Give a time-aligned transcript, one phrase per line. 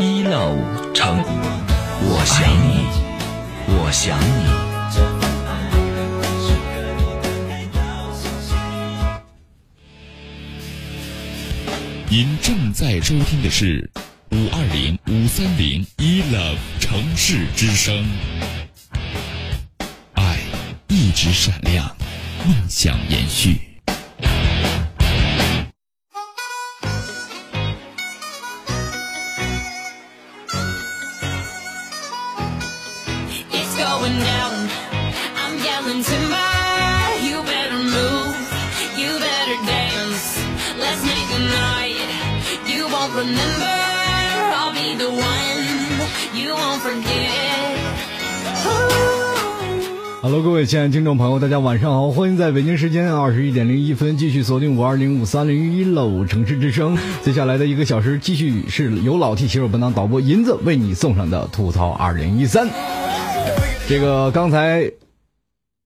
[0.00, 1.18] 一乐五成，
[2.02, 2.86] 我想你，
[3.66, 4.24] 我想你。
[12.08, 13.90] 您正在收听的是
[14.30, 18.06] 五二零五三零一 love 城市之声，
[20.12, 20.38] 爱
[20.86, 21.84] 一直闪亮，
[22.46, 23.67] 梦想延续。
[50.42, 52.12] 各位亲爱的听众朋友，大家晚上好！
[52.12, 56.96] 欢迎在北京时间二十一点零一分继续锁定五二零五三零一楼城市之声。
[57.22, 62.68] 接下来的一个小时，继续是由老 T 携手本档导播银子为你送上的吐槽二零一三。
[63.88, 64.88] 这个刚才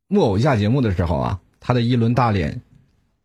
[0.08, 2.60] 木偶下节目的时候啊，他的一轮大脸，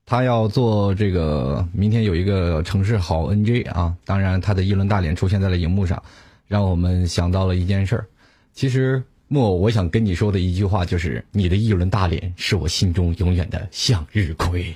[0.06, 6.02] 他要做这个明天有一个城市好 NJ 啊，当然他的一轮大脸出现在了荧幕上，
[6.47, 8.06] 让我们想到了一件事儿，
[8.53, 9.03] 其实。
[9.30, 14.73] 木偶，我想跟你说的一句话就是：你的一轮大脸是我心中永远的向日葵。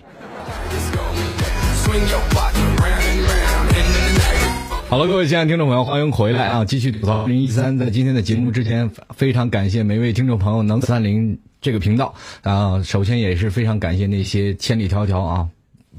[4.89, 6.65] 好了，各位亲爱的听众朋友，欢迎回来啊！
[6.65, 12.83] 继续吐槽二零一三，在今天的节目之前，非常感谢每位听众朋友能三零这个频道啊。
[12.83, 15.47] 首先也是非常感谢那些千里迢迢啊。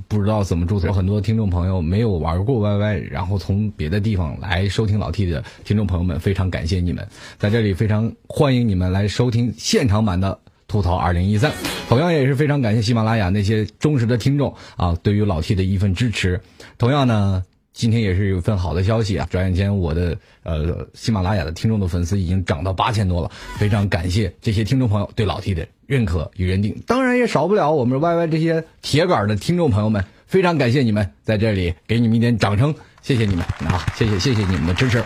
[0.09, 7.07] 不知道怎么注册，有很多听众朋友没有玩过 YY，然后从别的地方来收听老 T 的听众朋友们，非常感谢你们，
[7.39, 11.53] 在这里非常欢迎你们来收听现场版的吐槽二零一三，
[11.89, 16.41] 同样也是非常感谢喜马拉雅那些忠实的听众啊，对于老 T 的一份支持，
[16.79, 17.43] 同样呢。
[17.73, 19.27] 今天也是有份好的消息啊！
[19.31, 26.83] 转眼间，我的呃喜马拉雅的听众的粉丝已经涨到八千多了，非常感谢这些听众朋友对老 T 的认可与认定。
[26.87, 33.87] 当然也少不了我们 YY 这些铁杆的听众朋友们，非常感谢你们，在这里给你们一点掌声，谢谢你们啊！
[33.97, 35.03] 谢谢谢谢你们的支持。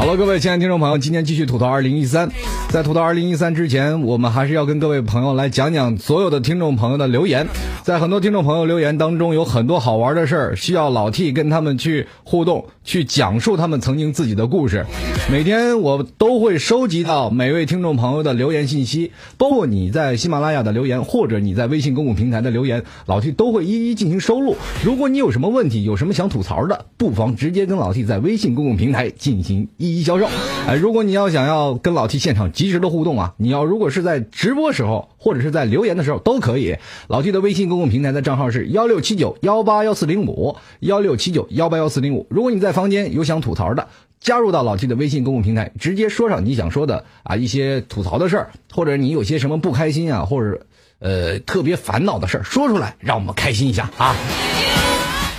[0.00, 2.30] 好了，各位亲爱的听众朋友，今天继续吐槽二零一三。
[2.70, 7.46] 在吐槽二零一三之前，我们还是要跟各位朋友来讲讲所有的听众朋友的留言。
[7.82, 14.86] 在很多听众朋友留言当中，有很多好玩的事儿，需要老 T 跟他们去互动，去讲述他们曾经自己的故事。
[15.30, 24.56] 每天我都会收集到每位听众朋友的留言信息，包括你在喜马拉雅的留言，或者你在微信公共平台的留言，老 T 都会一一进行收录。
[24.82, 30.28] 如果你有什么问题，有什么想吐槽的，不妨直接跟老 T 在微信公共平台进行一一销售。
[30.66, 36.76] 哎，如果你要想要跟老 T 现场及时的互动啊，你要如果是在直播时候，或者是在留言的时候都可以。
[37.08, 42.26] 老 T 的微信公共平台的账号是幺六七九幺八幺四零五幺六七九幺八幺四零五。
[42.30, 43.88] 如果你在房间有想吐槽的，
[44.20, 50.66] 加入到老 T 的微信公共平台，直接说上你想说的啊一些吐槽的事儿，或者你有些什么不开心啊，或者
[50.98, 54.14] 呃特别烦恼的事儿，说出来，让我们开心一下啊。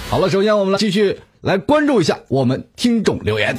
[0.10, 3.56] 好了，首先我们来继续来关注一下我们听众留言。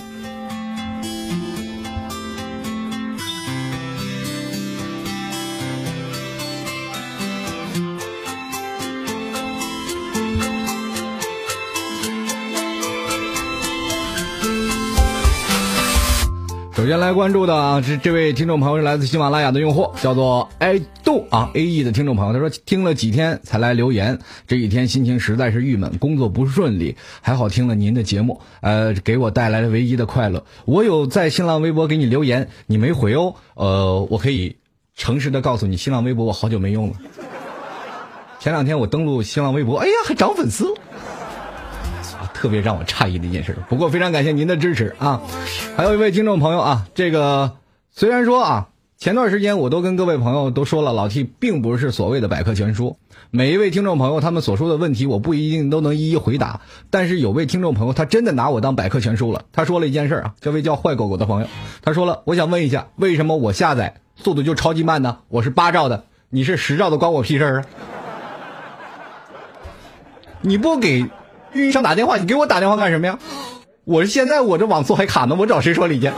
[16.93, 30.45] 先来关注的啊，是这位听众朋友是来自喜马拉雅的用户，叫做爱豆啊 A E 的听众朋友，他说听了几天才来留言，这几天心情实在是郁闷，工作不顺利，还好听了您的节目，呃，给我带来了唯一的快乐。
[30.67, 34.57] 我有在新浪微博给你留言，你没回哦，呃，我可以
[34.95, 36.97] 诚实的告诉你，新浪微博我好久没用了。
[38.39, 40.75] 前两天我登录新浪微博，哎呀，还涨粉丝。
[42.43, 45.23] 特别让我诧异的一件事，不过非常感谢您的支持啊！
[45.77, 47.53] 还有一位听众朋友啊，这个
[47.93, 52.97] 虽然说啊，前段时间我都跟各位朋友都说了，老 T 并不是所谓的百科全书，
[53.31, 56.63] 每一位听众朋友他们所说的问题，我不一定都能一一回答。
[56.91, 61.47] 但是有位听众朋友他真的拿我当百科全书了，他说了一件事啊，这位叫坏狗狗的朋友，
[61.81, 65.19] 他说了，我想问一下，为什么我下载速度就超级慢呢？
[65.29, 67.65] 我是八兆的，你是十兆的，关我屁事啊？
[70.41, 71.07] 你不给？
[71.55, 73.19] 运营商打电话，你给我打电话干什么呀？
[73.85, 76.11] 我现在我这网速还卡呢，我找谁说理去？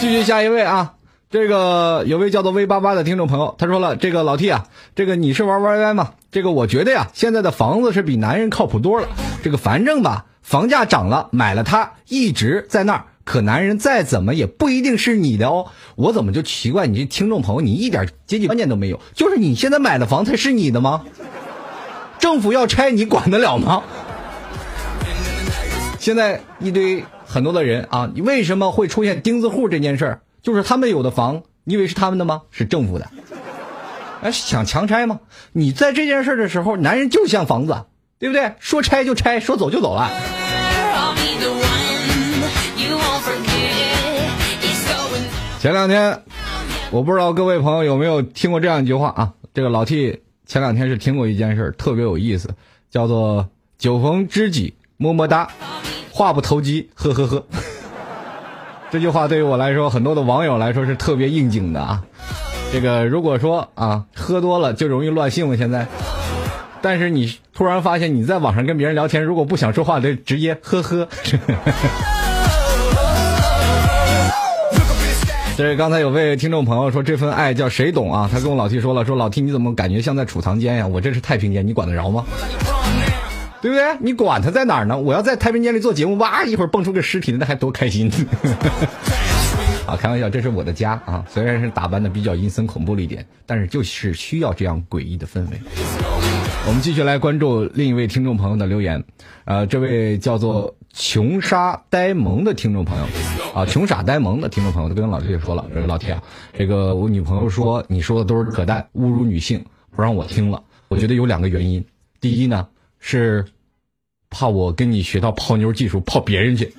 [0.00, 0.94] 继续下一位啊，
[1.28, 4.64] 这个有位叫做 V 八八的听众朋友，他说了，这个老 T 啊，
[4.94, 6.12] 这个你是玩 YY 吗？
[6.32, 9.08] 这个我觉得呀，现在的房子是比男人靠谱多了。
[9.42, 15.66] 这个反正吧，房价涨了，买了它一直在那儿，可男人再怎么也不一定是你的哦。
[15.96, 18.98] 我怎么就奇怪你这听众朋友，你一点阶级观念都没有？
[19.14, 21.02] 就是你现在买的房才是你的吗？
[22.20, 23.82] 政府要拆，你管得了吗？
[25.98, 30.20] 现在一堆很多的人啊，你为什么会出现钉子户这件事儿？
[30.42, 32.42] 就是他们有的房，你以为是他们的吗？
[32.50, 33.08] 是政府的。
[34.22, 35.20] 哎，想强拆吗？
[35.52, 37.84] 你在这件事儿的时候，男人就像房子，
[38.18, 38.52] 对不对？
[38.60, 40.10] 说拆就拆，说走就走了。
[45.58, 46.22] 前两天，
[46.90, 49.32] 我不知道各位朋友有没有听过这样一句话啊？
[49.52, 52.50] 这个老 T 前两天是听过一件事儿，特别有意思，
[52.90, 53.48] 叫做
[53.78, 55.48] “酒逢知己么么哒，
[56.10, 57.46] 话不投机呵呵呵”。
[58.90, 62.02] 这句话对于我来说，很多的网友来说是特别应景的啊。
[62.72, 65.86] 这个如果说啊，喝多了就容易乱性嘛，现在。
[66.82, 71.08] 但是你突然发现你在网上跟别人聊天，如果不想说话，就直接呵呵。
[75.60, 78.26] 这是刚才有位听众朋友说这份爱叫谁懂啊？
[78.32, 80.86] 他跟我老 T 说了，说老 T 你怎么感觉像在储藏间呀？
[80.86, 82.24] 我这是太平间，你管得着吗？
[83.60, 83.84] 对不对？
[84.00, 84.98] 你管他在哪儿呢？
[84.98, 88.10] 我要在太平间里做节目，哇，一会儿蹦出个尸体，那还多开心！
[89.86, 95.60] 啊，开玩笑，这是我的家啊，虽然是打扮的比较阴森恐怖了一点，但是就是需要这样诡异的氛围。
[96.66, 99.04] 我们继续来关注另一位听众朋友的留言，
[99.44, 103.04] 呃，这位叫做穷沙呆萌的听众朋友，
[103.54, 109.64] 啊，穷傻呆萌的听众朋友都跟老铁说了，老铁啊，这个我女朋友说你说的都是扯淡，侮辱女性，
[109.94, 110.62] 不让我听了。
[110.88, 111.84] 我觉得有两个原因，
[112.20, 112.68] 第一呢。
[113.02, 113.46] 是
[114.28, 116.74] 怕我跟你学到泡妞技术泡别人去。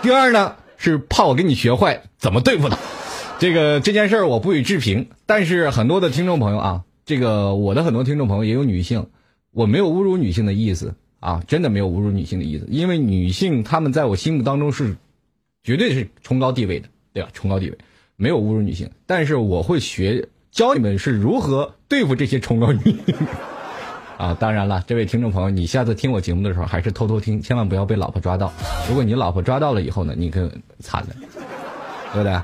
[0.00, 2.78] 第二呢，是怕我跟你学坏怎么对付他。
[3.40, 5.08] 这个这件事儿我不予置评。
[5.26, 9.08] 但是很多的听众朋友啊，这个我的很多听众朋友也有女性，
[9.50, 12.68] 我没有侮辱女性的意思啊，真的没有侮辱女性的意思。
[12.70, 14.96] 因为女性她们在我心目当中是
[15.66, 17.28] 绝对是崇高地位的，对吧？
[17.32, 17.76] 崇高地位
[18.14, 23.14] 没有侮辱女性，但是我会学教你们是如何对付这些崇高女性。
[24.16, 28.52] 啊，当然了，这位听众朋友，你下次听我节目的时候还是偷偷听，千万不要被老婆抓到。
[28.88, 30.48] 如果你老婆抓到了以后呢，你可
[30.78, 31.08] 惨了，
[32.12, 32.40] 对不对？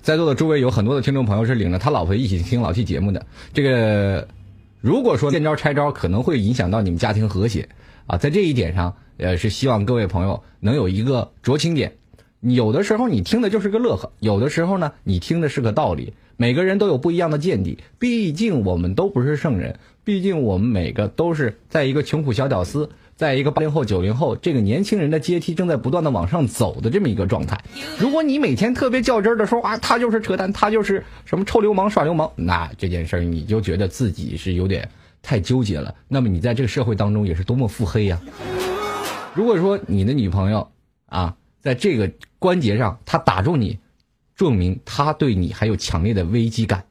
[0.00, 3.26] 在座的诸位有很多的听众朋友是领着他老婆一起听老 T 节目的。
[3.52, 4.28] 这个
[4.80, 7.68] 如果说见招拆招，可能会影响到你们家庭和谐
[8.06, 8.16] 啊。
[8.16, 11.92] 在这一点上，呃，是希望各位朋友能有一个酌情点。
[12.52, 16.12] 有的时候你听的就是个乐呵，有的时候呢，你听的是个道理。
[16.36, 19.78] 每个人都有不一样的见地，毕竟我们都不是圣人。
[20.02, 27.64] 毕竟我们每个都是在一个穷苦小屌丝，在一个八零后、九零后这个年轻人的阶梯正在不断的往上走的这么一个状态。
[27.98, 34.90] 如果你每天特别较真儿的说啊，他就是扯淡，他就是什么臭流氓耍流氓，那这件事儿你就觉得自己是有点
[35.22, 35.94] 太纠结了。
[36.08, 38.20] 那么你在这个社会当中也是多么腹黑呀！
[39.34, 40.68] 如果说你的女朋友
[41.06, 43.78] 啊，在这个关节上他打中你，
[44.36, 46.84] 证明他对你还有强烈的危机感，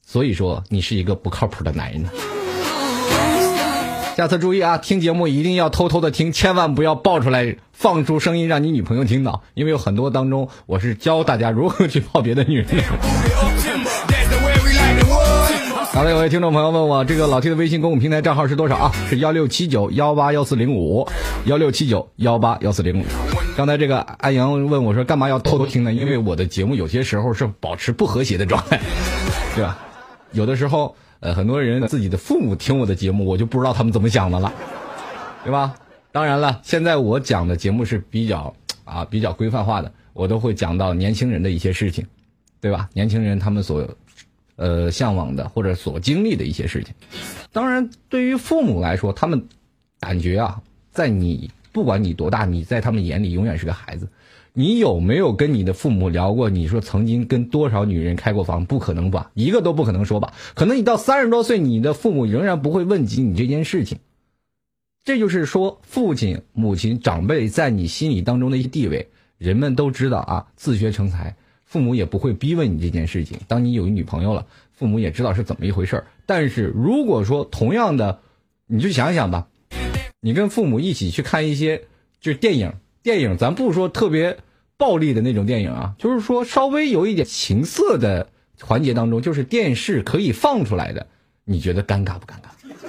[0.00, 2.02] 所以说你是一个不靠谱的男人。
[4.16, 12.66] 下次注意啊，听节目一定要偷偷的听，千万不要爆出来放出声音让你女朋友听到，因为有很多当中我是教大家如何去泡别的女人。
[15.92, 18.92] 刚才有位听众朋友问我，这个老 T 的微信公共平台账号是多少啊？
[19.10, 21.06] 是幺六七九幺八幺四零五，
[21.44, 23.04] 幺六七九幺八幺四零五。
[23.56, 25.92] 刚才这个安阳问我说，干嘛要偷偷听呢？
[25.92, 28.80] 因为我的节目有些时候是保持不和谐的状态，
[29.54, 29.78] 对吧？
[30.32, 30.94] 有的时候。
[31.20, 34.52] 呃，很多人自己的父母听我的节目，我就不知道他们怎么想的了，
[35.42, 35.74] 对吧？
[36.12, 42.06] 当然了，现在我讲的节目是比较啊比较规范化的，我都会讲到年轻人的一些事情，
[42.60, 42.90] 对吧？
[42.92, 43.88] 年轻人他们所
[44.56, 46.92] 呃向往的或者所经历的一些事情。
[47.52, 49.42] 当然，对于父母来说，他们
[50.00, 50.60] 感觉啊，
[50.92, 54.08] 在你不管你多大，你在他们眼里永远是个孩子。
[54.52, 56.48] 你有没有跟你的父母聊过？
[56.48, 58.64] 你说曾经跟多少女人开过房？
[58.64, 60.32] 不可能吧，一个都不可能说吧。
[60.54, 63.98] 可能你到三十多岁，你的父母仍然不会问及你这件事情。
[65.02, 70.46] 这就是说，父亲、母亲、长辈在你心里当中的一些地位，人们都知道啊。
[70.54, 73.38] 自学成才，父母也不会逼问你这件事情。
[73.48, 78.20] 当你有一女朋友了，父母也知道是怎么一回事但是如果说同样的，
[78.68, 79.48] 你就想想吧，
[80.24, 81.82] 你跟父母一起去看一些
[82.18, 82.72] 就是电影。
[83.02, 84.38] 电影咱不说特别
[84.78, 88.26] 暴力的那种电影啊，就是说稍微有一点情色的
[88.62, 91.06] 环节当中，就是电视可以放出来的，
[91.44, 92.88] 你觉得尴尬不尴尬？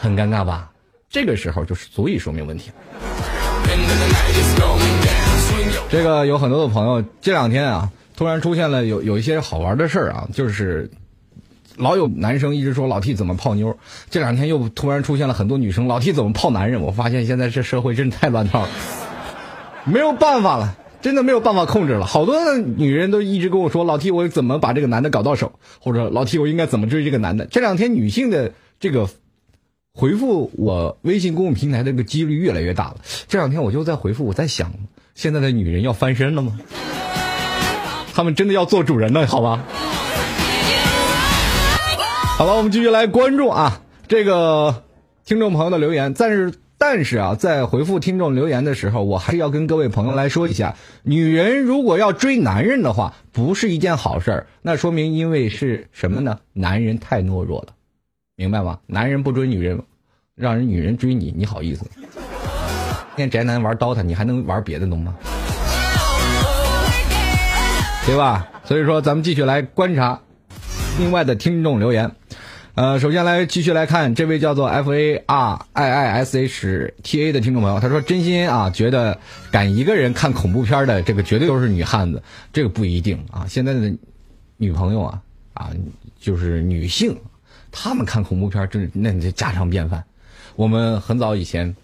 [0.00, 0.72] 很尴尬吧？
[1.08, 2.72] 这个时候就是足以说明问题。
[5.88, 10.90] 这个有很多的朋友这两天啊，突然出现了有有一些好玩的事儿啊，就是
[11.76, 13.76] 老有男生一直说老 T 怎么泡妞，
[14.10, 18.68] 这两天又突然出现了很多女生老 T 怎么泡男人，我发现现在这社会真是太乱套了。
[19.84, 22.04] 没有办法了，真的没有办法控制了。
[22.04, 29.08] 好多女人都一直跟我说：“老 T，我怎么把这个男的搞到手？”或者“老 T，我应该怎么追这个男的？”这两天女性的这个
[29.94, 32.96] 回复我微信公众平台的这个几率越来越大了。
[33.26, 34.70] 这两天我就在回复，我在想，
[35.14, 36.60] 现在的女人要翻身了吗？
[38.12, 39.64] 他们真的要做主人了，好吧？
[42.40, 44.84] 好了，我们继续来关注啊，这个
[45.26, 46.14] 听众朋友的留言。
[46.14, 54.46] 但是，但是啊，在回复听众留言的时候，我还是要跟各位朋友来说一下，女人如果要追男人的话，不是一件好事儿。
[54.62, 56.38] 那说明因为是什么呢？
[56.54, 57.74] 男人太懦弱了，
[58.36, 58.78] 明白吗？
[58.86, 59.82] 男人不追女人，
[60.34, 61.84] 让人女人追你，你好意思？
[63.16, 65.14] 天宅男玩刀塔，你还能玩别的东吗？
[68.06, 68.48] 对吧？
[68.64, 70.18] 所以说，咱们继续来观察
[70.98, 72.10] 另外的听众留言。
[72.76, 79.18] 呃，首先来继续来看这位叫做 F A R I I S H T A 的听众朋友，他说：“真心啊，觉得
[79.50, 82.22] 敢一个人看恐怖片的这个绝对都是女汉子，
[82.52, 83.44] 这个不一定啊。
[83.48, 83.92] 现在的
[84.56, 85.20] 女朋友啊
[85.52, 85.70] 啊，
[86.20, 87.16] 就是女性，
[87.72, 90.04] 她们看恐怖片真是那那家常便饭。
[90.54, 91.74] 我们很早以前，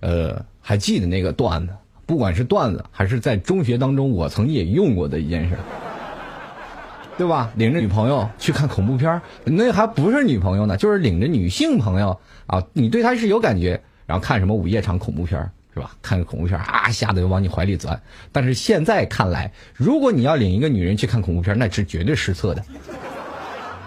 [0.00, 1.72] 呃，还记得那个段子，
[2.04, 5.56] 不管是段子还是在中学当中，我曾经也用过的一件事。”
[7.16, 7.52] 对吧？
[7.56, 15.40] 领着女朋友去看恐怖片那还不是女朋友呢，就是领着女性朋友啊，你对她是有感觉，然后看什么午夜场恐怖片
[15.72, 15.92] 是吧？
[16.02, 18.00] 看个恐怖片啊，吓得就往你怀里钻。
[18.32, 22.62] 但是现在看来，如果你要领一个女人去看恐怖片那是绝对失策的。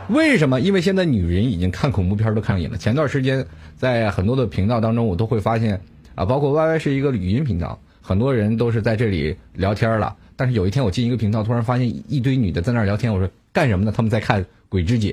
[0.09, 0.61] 为什么？
[0.61, 2.77] 因为现在女人已经看恐怖片都看上瘾了。
[2.77, 5.81] 前段时间在很多的频道当中，我都会发现
[6.15, 10.15] 啊，包括 Y Y 是一个语音频道，很多人都是在这里聊天了。
[10.37, 13.11] 但是有一天我进一个频道，突然发现一堆女的在那儿聊天。
[13.13, 13.91] 我说干什么呢？
[13.93, 15.11] 他们在看《鬼之姐》，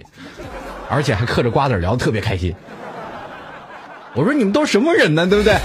[0.89, 2.55] 而且还嗑着瓜子聊得特别开心。
[4.15, 5.27] 我说你们都什么人呢？
[5.27, 5.57] 对不对？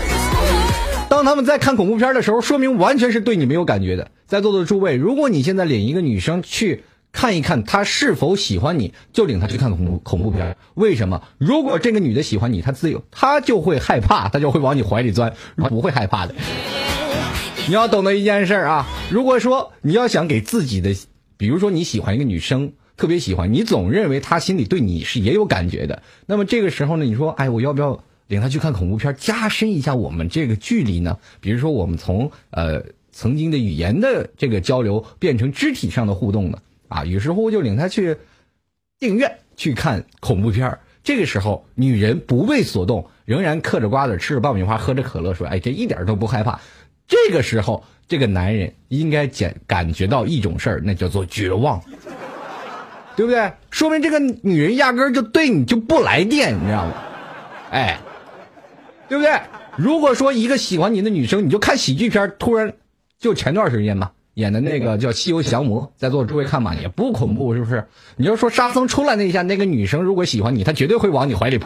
[1.10, 4.10] 当他们在看恐怖片的时候，说明完全是对你没有感觉的。
[4.28, 10.56] 在座的诸位，如果你现在领一个女生去看一看她是否喜欢你，就领她去看恐怖恐怖片。
[10.76, 11.24] 为什么？
[11.38, 16.36] 如果这个女的喜欢你，她自由，她就会害怕，她就会往你怀里钻，不会害怕的。
[17.70, 20.90] 你要懂得一件事啊，如果说你要想给自己的，
[21.38, 31.20] 比如说你喜欢一个女生，特别喜欢，你总认为她心里对你是也有感觉的，那么这个时候呢，你说，哎，我要不要领她去看恐怖片，加深一下我们这个距离呢？
[31.42, 36.58] 比如说，我们从呃曾经的语言的这个交流变成肢体上的互动呢？
[36.88, 38.18] 啊，于是乎就领她去
[38.98, 46.60] 电影院去看恐怖片这个时候，女人不为所动，仍然嗑着瓜子，吃着爆米花，喝着可乐，说，哎，这一点都不害怕。
[47.10, 51.82] 这个时候，这个男人应该感感觉到一种事儿，那叫做绝望，
[53.16, 53.52] 对不对？
[53.72, 56.94] 说明这个女人压根儿就对你就不来电，你知道吗？
[57.72, 58.00] 哎，
[59.10, 59.34] 对不对？
[59.76, 62.74] 如果说一个喜欢你的女生，你就看喜剧片，突然
[63.18, 67.86] 就前段时间吧演的那个叫《西游降魔》，在座诸位看吧，也不恐怖，是不是？
[68.18, 71.60] 你要说沙僧出来那一下，那个女生如果喜欢你，她绝对会往你怀里。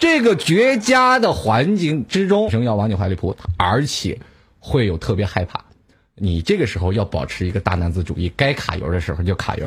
[0.00, 4.18] 这个绝佳的环境之中，女生要往你怀里扑，而且
[4.58, 5.62] 会有特别害怕。
[6.14, 9.66] 你这个时候要保持一个大男子主义，该卡油的时候就卡油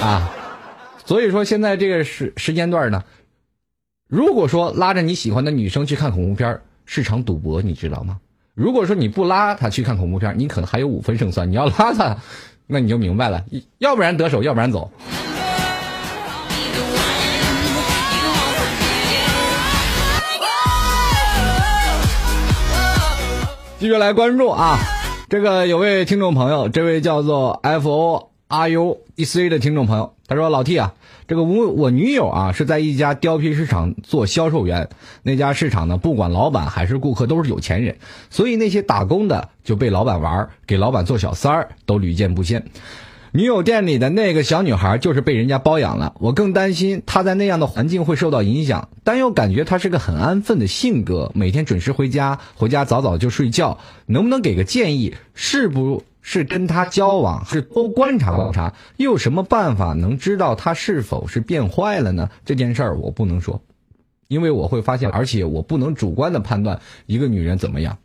[0.00, 0.32] 啊。
[1.04, 3.04] 所以说，现在这个时时间段呢，
[4.08, 8.20] 如果说拉着你喜欢的女生去看恐怖片是场赌博，你知道吗？
[8.54, 12.16] 如果说你不拉她去看恐怖片你可能还有五分胜算；你要拉她，
[12.66, 13.44] 那你就明白了，
[13.78, 14.90] 要不然得手，要不然走。
[23.80, 24.78] 继续来关注啊，
[25.28, 30.94] 这个有位听众朋友，这位叫做 F O R U E C 的听众朋友，他说：“老 T 啊，
[31.26, 34.88] 这个我我女友啊是在一家貂皮市场做销售员，
[35.22, 37.96] 那家市场呢，不管老板还是顾客都是有钱人，
[38.30, 42.64] 所以那些打工的就被老板玩，给老板做小三儿都屡见不鲜。”
[43.36, 53.76] 女友店里的那个小女孩就是被人家包养了，我更担心她在那样的环境会受到影响，但又感觉她是个很安分的性格，每天准时回家，回家早早就睡觉。
[54.06, 55.16] 能不能给个建议？
[55.34, 58.72] 是不是跟她交往，是多观察观察？
[58.98, 62.30] 又有什么办法能知道她是否是变坏了呢？
[62.44, 63.60] 这件事儿我不能说，
[64.28, 67.98] 因为我会发现，而且我不能主观的判断一个女人怎么样。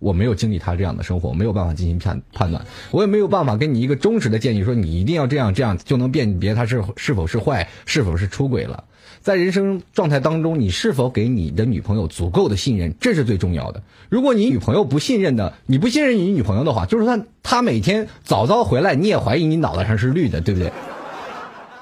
[0.00, 8.82] 我没有经历他这样的生活，我没有办法进行判判断，我也没有办法给你一个忠实的建议，说你一定要这样这样就能辨别他是是否是坏，是否是出轨了。
[9.20, 13.82] 在人生状态当中，你是否给你的女朋友足够的信任，这是最重要的。
[14.08, 20.72] 如果你女朋友不信任的，你不信任你女朋友的话，就是说她每天早早回来，你也怀疑你脑袋上是绿的，对不对？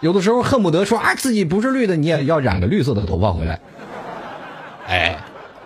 [0.00, 3.60] 有的时候恨不得说啊自己不是绿的，你也要染个绿色的头发回来。
[4.88, 5.18] 哎，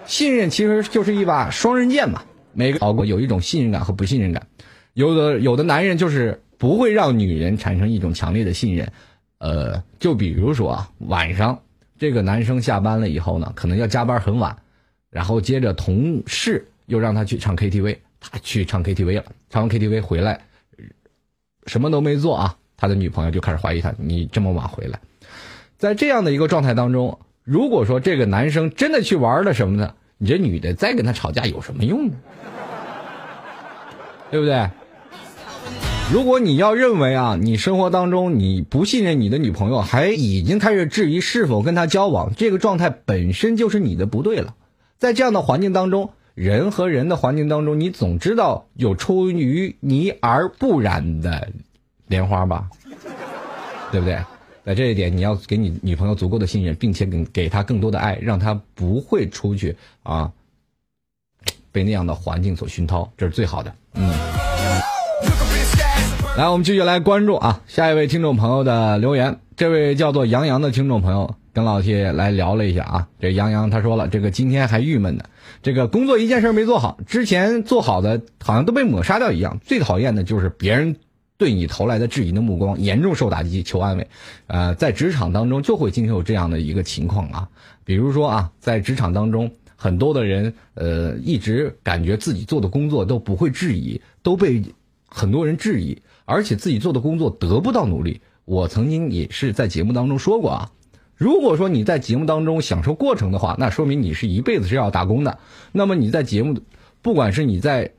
[0.05, 2.23] 信任其实就是一把双刃剑嘛。
[2.55, 4.47] 每个老公有一种信任感和不信任感，
[4.95, 8.93] 有的有的男人就是不会让女人产生一种强烈的信任，
[9.39, 11.59] 呃，就比如说啊，晚上
[11.99, 14.57] 这个男生下班了以后呢，可能要加班很晚，
[15.11, 20.41] 然后接着同事又让他去唱 KTV，他去唱 KTV 了，唱完 KTV 回来，
[21.67, 25.01] 什么都没做啊，他的女朋友就开始怀疑他，你这么晚回来，
[25.79, 32.14] 在这样的一个状态当中，如果说这个男生真的去玩了什么的，你这女的再跟他吵架有什么用呢？
[34.31, 34.71] 对不对？
[36.12, 44.55] 如果你要认为啊，你生活当中你不信任你的女朋友，还已经开始质疑是否跟她交往，这个状态本身就是你的不对了。
[44.97, 51.49] 在这样的环境当中，人和人的环境当中，你总知道有出淤泥而不染的
[52.07, 52.69] 莲花吧？
[53.91, 54.21] 对不对？
[54.64, 60.31] 在这一点，你要给你女朋友足够的信任，并且给给她更多的爱，让她不会出去啊，
[61.73, 63.75] 被那样的环境所熏陶，这是最好的。
[63.95, 64.12] 嗯。
[66.37, 69.38] 来，我们继续来关注啊，下一位听众朋友的留言。
[69.54, 73.09] 这位叫做杨洋的听众朋友跟老谢来聊了一下啊。
[73.21, 75.25] 这杨洋他说了，这个今天还郁闷呢，
[75.62, 79.61] 这个工作一件事没做好，之前做好的好像都被抹杀掉一样。
[79.62, 80.97] 最讨厌的就是别人
[81.43, 84.07] 对你投来的质疑的目光，严重受打击，求安慰。
[84.47, 87.49] 呃，在职场当中就会经常有这样的一个情况啊，
[87.85, 94.63] 比如说啊，在职场当中，很多的人呃一直感觉自己做的工作都不会质疑，都被
[95.09, 96.01] 很多人质疑。
[96.27, 100.71] 而且自己做的工作得不到努力，我曾经也是在节目当中说过啊。
[101.17, 105.41] 如果说你在节目当中享受过程的话，那说明你是一辈子是要打工的。
[105.73, 106.61] 那么你在节目，
[107.03, 107.91] 不管是你在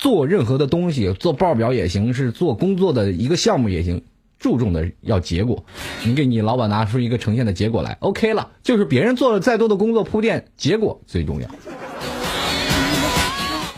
[0.00, 4.02] 做任何的东西，做报表也行，是做工作的一个项目也行，
[4.38, 5.62] 注重的要结果。
[6.04, 8.48] 你给你老板拿出一个呈现的结果来，OK 了。
[8.62, 11.48] 就是别人做了再多的工作铺垫，结果最重要，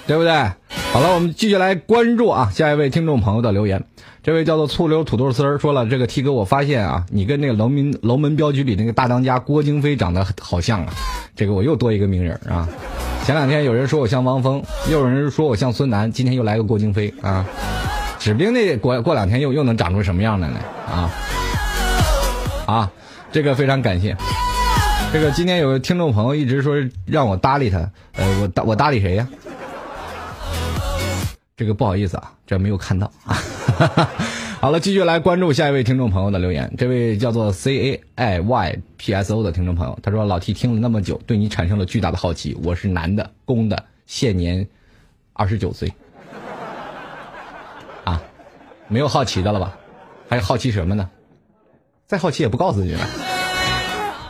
[0.07, 0.33] 对不对？
[0.93, 3.85] 好了，我们继续来关注啊，下一位听众朋友的留言。
[4.23, 10.93] 这位叫做醋溜土豆丝儿说了：“这个 T 哥，我发现啊，你跟那个楼门楼门镖局里那个大当家郭京飞长得好像啊。
[11.35, 12.69] 这个我又多一个名人啊。
[13.25, 17.47] 前两天有人说我像汪峰，又有人说我像孙楠，今天又来个郭京飞啊。
[18.19, 20.57] 指不定那过过两天又又能长出什么样来呢
[20.89, 21.11] 啊？
[22.67, 22.91] 啊，
[23.31, 24.17] 这个非常感谢。
[25.13, 26.75] 这个今天有个听众朋友一直说
[27.07, 27.79] 让我搭理他，
[28.17, 29.29] 呃，我搭我搭理谁呀？”
[31.57, 33.35] 这个不好意思啊，这没有看到啊。
[33.79, 34.09] 哈 哈
[34.63, 36.73] 好了，继续来关注下一位听众朋友的留言。
[36.79, 42.57] 这位叫做 C A I Y P S O 的听众朋友，他说：“老 T 听了那么久，对你产生了巨大的好奇。
[42.63, 44.69] 我是男的，公的，现年
[45.33, 45.93] 二十九岁。
[48.05, 48.23] 啊，
[48.87, 49.77] 没有好奇的了吧？
[50.29, 51.11] 还好奇什么呢？
[52.07, 53.05] 再好奇也不告诉你了。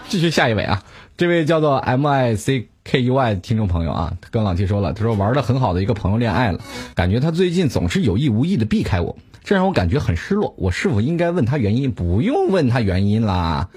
[0.09, 0.83] 继续下一位啊，
[1.18, 6.59] 这位叫做 M I C。” K U Y 听众朋友啊，跟老 T 说了，他说玩的很好的一个朋友恋爱了，
[6.95, 10.55] 感觉他最近总是有意无意的避开我，这让我感觉很失落。
[10.57, 11.92] 我是否应该问他原因？
[11.92, 13.68] 不用问他原因啦，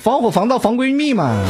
[0.00, 1.42] 防火防盗防闺蜜嘛。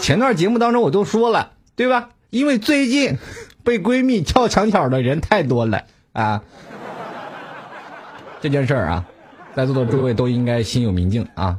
[0.00, 2.10] 前段节目当中我都说了，对吧？
[2.30, 3.18] 因为最近
[3.64, 6.42] 被闺蜜撬墙角的人太多了啊。
[8.40, 9.04] 这件事儿啊，
[9.54, 11.56] 在座的诸位都应该心有明镜啊。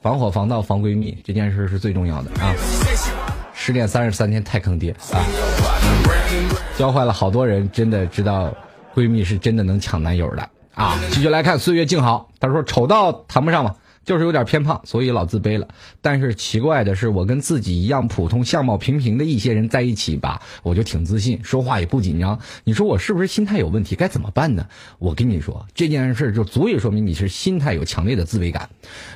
[0.00, 2.52] 防火防盗防闺蜜这件事是最重要的啊。
[3.54, 5.22] 失恋三十三天太坑爹啊！
[6.76, 8.52] 教坏了好多人，真的知道
[8.94, 10.98] 闺蜜是真的能抢男友的啊！
[11.10, 13.76] 继续来看岁月静好，他说丑到谈不上嘛。
[14.04, 15.68] 就是有点偏胖，所以老自卑了。
[16.00, 22.40] 但是奇怪的是，我跟自己一样普通、相貌平平的一些人在一起吧，我就挺自信，说话也不紧张。
[22.64, 23.94] 你说我是不是心态有问题？
[23.94, 24.66] 该怎么办呢？
[24.98, 28.68] 我跟你说，这件事就足以说明你是心态有强烈的自卑感。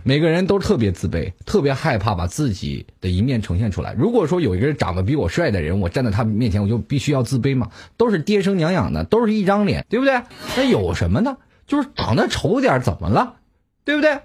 [0.04, 3.92] 每个人都特别自卑，特别害怕把自己的一面呈现出来。
[3.98, 7.68] 如果说有一个人长得比我帅的人，我站在他面前，我就必须要自卑嘛？
[7.96, 10.22] 都是爹生娘养的，都是一张脸，对不对？
[10.56, 11.36] 那有什么呢？
[11.66, 13.34] 就是长得丑点，怎么了？
[13.84, 14.18] 对不对？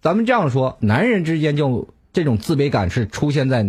[0.00, 3.66] 咱们这样说，男人之间就这种自卑感是出现在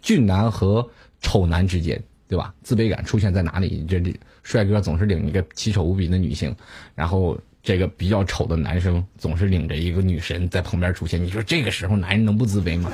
[0.00, 0.90] 俊男和
[1.20, 2.52] 丑男之间，对吧？
[2.62, 3.84] 自卑感出现在哪里？
[3.88, 6.54] 这这帅哥总是领一个奇丑无比的女性，
[6.94, 11.22] 然后这个比较丑的男生总是领着一个女神在旁边出现。
[11.22, 12.90] 你说这个时候男人能不自卑吗？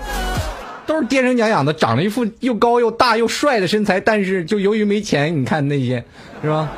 [0.86, 6.04] 都是爹生娘养的，长了一副又高又大又帅的身材，但是就由于没钱，你看那些
[6.42, 6.70] 是吧？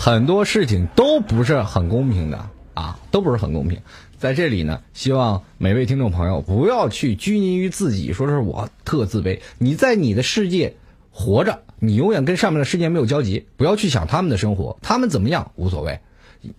[0.00, 2.50] 很多事情都不是很公平的。
[2.72, 3.80] 啊，都不是很公平。
[4.16, 9.40] 在这里呢，希望每位听众朋友不要去拘泥于自己，说是我特自卑。
[9.58, 10.76] 你在你的世界
[11.10, 13.46] 活着，你永远跟上面的世界没有交集。
[13.56, 15.98] 不要去想他们的生活，他们怎么样无所谓。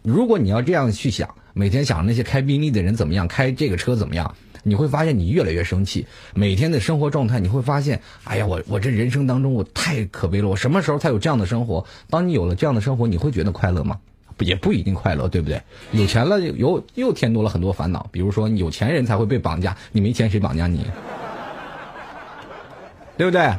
[0.01, 6.05] 如果你要这样去想，每天想那些开宾利的人怎么样，开这个车怎么样，你会发现你越来越生气。
[6.33, 10.47] 每天的生活状态，你会发现，哎呀，我我这人生当中我太可悲了。
[10.47, 11.85] 我什么时候才有这样的生活？
[12.09, 13.99] 当你有了这样的生活，你会觉得快乐吗？
[14.39, 15.61] 也不一定快乐，对不对？
[15.91, 20.85] 有钱了又又添多了很多烦恼，比如说有钱人才会被绑架，你没钱谁绑架你？
[23.17, 23.53] 对不对？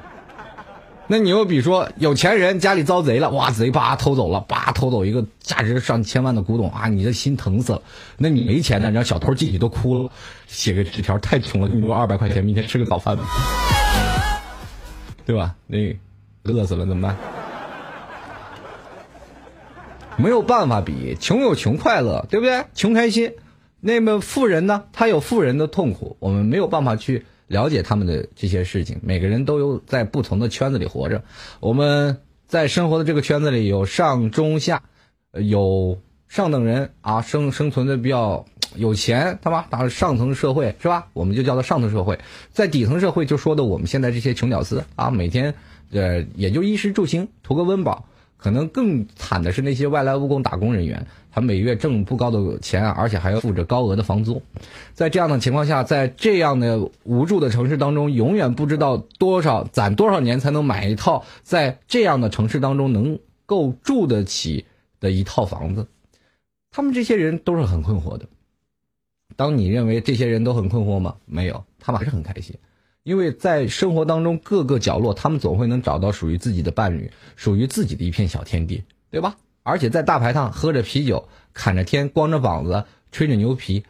[1.12, 7.83] 那你又比如说有钱人家里遭贼了，哇，贼叭偷走了，叭偷走一个价值上千万的古董啊，你的心疼死了。
[8.16, 10.11] 那你没钱呢，让小偷进去都哭了，
[10.46, 13.25] 写个纸条，太穷了，给我二百块钱，明天吃个早饭吧，
[15.27, 15.57] 对吧？
[15.66, 15.79] 那
[16.44, 17.16] 饿死了怎么办？
[20.16, 22.64] 没有办法比，穷有穷快乐，对不对？
[22.73, 23.33] 穷开心。
[23.81, 27.27] 那么富人呢，他有富人的痛苦，我们没有办法去。
[27.51, 31.21] 了解他们的这些事情，每个人都有在不同的圈子里活着。
[31.59, 34.85] 我们在生活的这个圈子里有上中下，
[35.33, 38.45] 有上等人啊，生生存的比较
[38.77, 41.09] 有钱，他妈打上层社会是吧？
[41.13, 42.17] 我们就叫做上层社会。
[42.53, 45.53] 在底层社会就说的我们现在这些穷屌丝啊，每天
[45.91, 48.07] 呃也就衣食住行图个温饱。
[48.40, 51.07] 可能更惨的是那些外来务工打工人员。
[51.33, 54.42] 他每月挣不高的钱，而且还要付着高额的房租，
[54.94, 64.64] 在这样的情况下，在这样的无助的城市当中，永远不知道多少攒多少年才能买一套在这样的城市当中能够住得起
[64.98, 65.87] 的一套房子。
[66.72, 68.26] 他们这些人都是很困惑的。
[69.37, 71.14] 当你认为这些人都很困惑吗？
[71.26, 72.57] 没有，他们还是很开心，
[73.03, 79.37] 因为在生活当中各个角落，他们总会能找到属于自己的伴侣，属于自己的一片小天地，对吧？
[79.63, 83.85] 而且在大排档喝着啤酒，侃着天，光着膀子，吹着牛皮，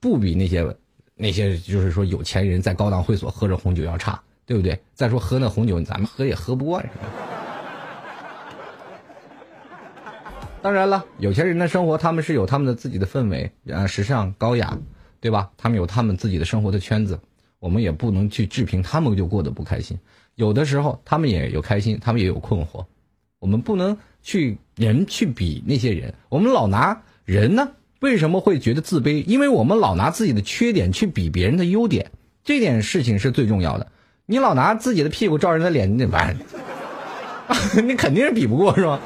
[0.00, 0.76] 不比那些
[1.14, 4.80] 那些就是说有钱人在高档会所喝着红酒要差，对不对？
[4.94, 7.04] 再说喝那红酒，咱们喝也喝不惯，是吧？
[10.62, 14.78] 当然了，有钱人的生活他们是有他们的自己的氛围，啊，时尚高雅，
[15.20, 15.50] 对吧？
[15.56, 17.20] 他们有他们自己的生活的圈子，
[17.58, 19.98] 我们也不能去置评他们就过得不开心。
[20.34, 22.84] 有的时候他们也有开心，他们也有困惑，
[23.38, 23.96] 我们不能。
[24.22, 27.68] 去人去比那些人，我们老拿人呢？
[28.00, 29.24] 为什么会觉得自卑？
[29.24, 32.10] 因为我们老拿自己的缺点去比别人的优点，
[32.42, 33.86] 这点事情是最重要的。
[34.26, 36.36] 你老拿自己的屁股照人的脸，你怎么办？
[37.86, 38.98] 你肯定是比不过，是吧？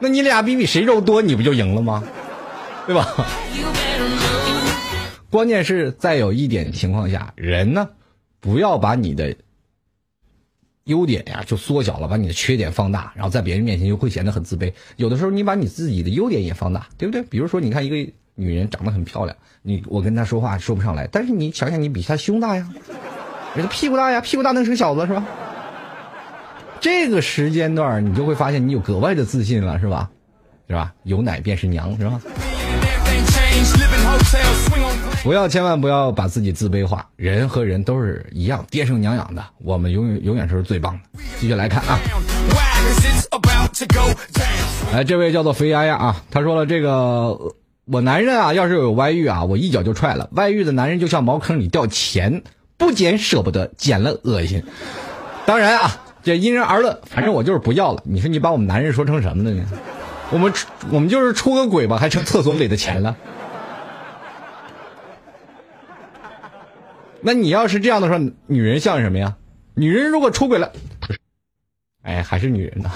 [0.00, 2.02] 那你俩比比谁肉多，你不就赢了吗？
[2.88, 3.06] 对吧？
[5.30, 7.90] 关键是在有一点情况下，人呢，
[8.40, 9.36] 不要把你的。
[10.84, 14.72] 优点呀，就缩小了，把你的缺点放大，然后在别人面前就会显得很自卑。
[14.94, 17.24] 有的时候，你把你自己的优点也放大，对不对？
[17.24, 17.96] 比如说，你看一个
[18.36, 22.72] 女人长得很漂亮，你我跟她说话说不上来，但是你想想，你比她胸大呀，
[23.56, 25.24] 人家屁股大呀，屁股大能生小子是吧？
[26.78, 30.08] 这个时间段你就会发现你有格外的自信了，是吧？
[30.68, 30.94] 是吧？
[31.02, 32.20] 有奶便是娘，是吧？
[35.26, 37.04] 不要，千万不要把自己自卑化。
[37.16, 41.20] 人和人都是一样，爹生娘养的，我们永远永远是最棒的。
[41.40, 41.98] 继续来看啊，
[44.92, 47.36] 来，这位叫做肥丫丫啊，他说了，这个
[47.86, 50.28] 我男人啊，要是有外遇啊，我一脚就踹了。
[50.30, 52.44] 外遇的男人就像茅坑里掉钱，
[52.76, 54.62] 不捡舍不得，捡了恶心。
[55.44, 58.00] 当然啊，这因人而论，反正我就是不要了。
[58.04, 59.64] 你说你把我们男人说成什么了呢？
[60.30, 60.52] 我们
[60.92, 63.16] 我们就是出个轨吧，还成厕所里的钱了。
[67.26, 69.34] 那你要是这样的说，女人像什么呀？
[69.74, 70.70] 女人如果出轨了，
[72.02, 72.88] 哎，还是女人呢？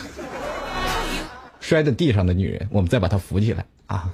[1.59, 4.09] 摔在地上的女人，我们再把她扶起来啊，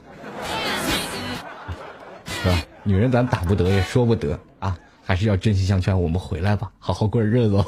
[2.25, 2.59] 是吧？
[2.83, 4.75] 女人咱打不得，也说不得啊，
[5.05, 7.63] 还是要真心相劝，我们回来吧，好好过日子。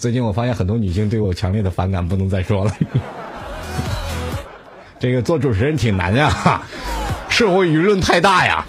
[0.00, 2.76] 最近我发现很多女性对我强烈的反感，不能再说了。
[4.98, 6.60] 这个做主持人挺难呀，
[7.28, 8.64] 社会舆论太大呀。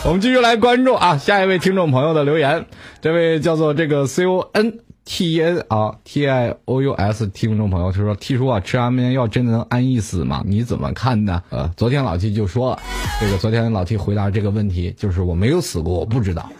[0.04, 2.64] 我们继续来关注啊，下一位听众朋友的留言，
[3.02, 10.42] 这位叫做这个 C O N T N 啊 T I O U S 听众朋友，他说：“T 叔啊，吃安眠药真的能安逸死吗？
[10.46, 12.78] 你怎么看呢？”呃，昨天老 T 就说了，
[13.20, 16.50] 这个昨天老 T 回答这个问题，就是我没有死过，我不知道。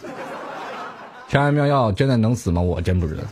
[1.29, 2.61] 吃安眠药真的能死吗？
[2.61, 3.23] 我真不知道。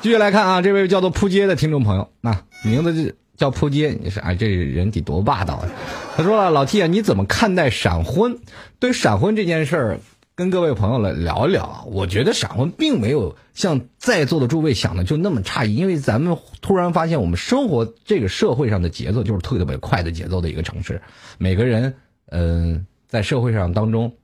[0.00, 3.12] 继续来看啊，这位叫做扑街的听众朋友，那名字就。
[3.40, 5.68] 叫扑街，你说哎，这人得多霸道啊！
[6.14, 8.38] 他说了，老 T 啊，你怎么看待闪婚？
[8.78, 10.00] 对闪婚这件事儿，
[10.34, 11.84] 跟各位朋友来聊一聊啊。
[11.86, 21.00] 我觉得闪婚并没有像在座的诸位想的就那么诧异，因为咱们突然发现，我们生活这个社会上的节奏就是特别快的节奏的一个城市。
[21.38, 21.94] 每个人，
[22.26, 24.16] 嗯，在社会上当中，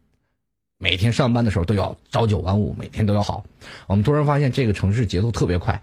[0.77, 3.47] 每天上班的时候都要朝九晚五，每天都要好。
[3.87, 5.81] 我们突然发现，这个城市节奏特别快。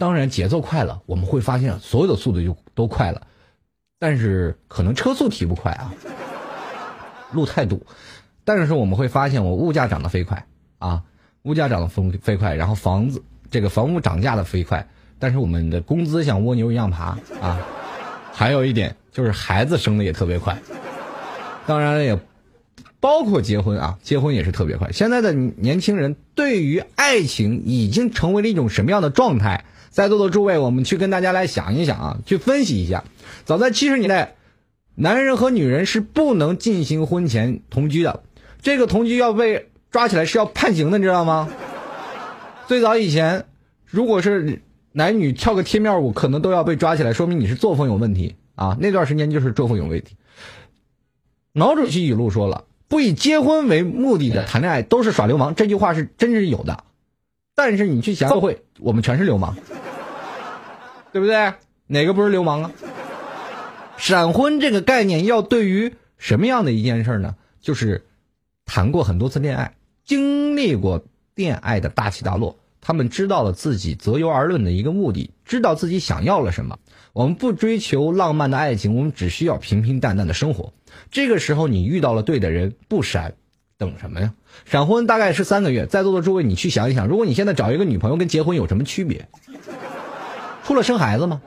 [0.00, 3.26] 当然，节奏快了，我们会发现所有的速度就都快了，
[3.98, 5.92] 但是可能车速提不快啊，
[7.32, 7.84] 路太堵。
[8.44, 10.46] 但是我们会发现，我物价涨得飞快
[10.78, 11.02] 啊，
[11.42, 17.60] 物价涨得飞飞快，然后房子这个房屋涨价的飞快，但是我们的工资像蜗牛一样爬啊。
[18.32, 20.58] 还有一点就是孩子生的也特别快，
[21.66, 22.18] 当然了也
[23.00, 24.92] 包括结婚啊，结婚也是特别快。
[24.92, 29.66] 现在的年轻人对于爱情已经成为了一种什么样的状态？
[29.90, 33.04] 在座的诸位，我们去跟大家来想一想啊，去分析一下。
[33.44, 34.36] 早在七十年代，
[34.94, 38.22] 男人和女人是不能进行婚前同居的，
[38.62, 41.48] 这个同居要被抓起来是要判刑的，你知道吗？
[42.68, 43.46] 最早以前，
[43.84, 48.76] 如果是男女跳个贴面舞，可能都要被抓起来，说明你是作风有问题啊！
[48.80, 50.16] 那段时间就是作风有问题。
[51.52, 56.84] 毛主席语录说了：“不以结婚为目的的谈恋爱都是耍流氓。”这句话是真是有的，
[57.56, 59.56] 但是你去想，社会我们全是流氓，
[61.12, 61.52] 对不对？
[61.86, 62.72] 哪个不是流氓啊？
[63.96, 67.36] 闪婚这个概念要对于什么样的一件事呢？
[67.60, 68.06] 就是
[68.64, 72.56] 谈过很多次恋爱，经历过恋爱的大起大落。
[72.80, 76.78] 他们知道了自己择优而论的一个目的，知道自己想要了什么。
[77.12, 80.72] 我们不追求浪漫的爱情，我们只需要平平淡淡的生活。
[81.10, 83.34] 这个时候，你遇到了对的人，不闪，
[83.76, 84.32] 等什么呀？
[84.64, 85.84] 闪婚大概是三个月。
[85.84, 89.28] 在座的诸位，你去想一想，如果你现在找一个女朋友，跟结婚有什么区别？
[90.70, 91.42] 除了生孩子吗？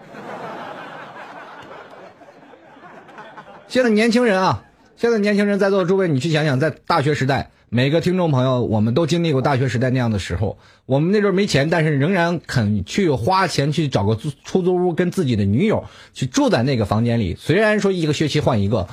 [3.69, 4.65] 现在年轻人啊，
[4.97, 7.49] 现在年轻人在座的诸位，你去想想，在大学时代。
[7.69, 10.57] 每个听众朋友，我们都经历过大学时代那样的时候。
[10.85, 17.33] 我们那阵没钱，但是仍然肯去花钱去找个出租屋，跟自己的女友去住在那个房间里。
[17.39, 18.89] 虽然说一个学期换一个，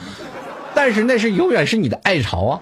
[0.77, 2.61] 但是那是永远是你的爱巢啊。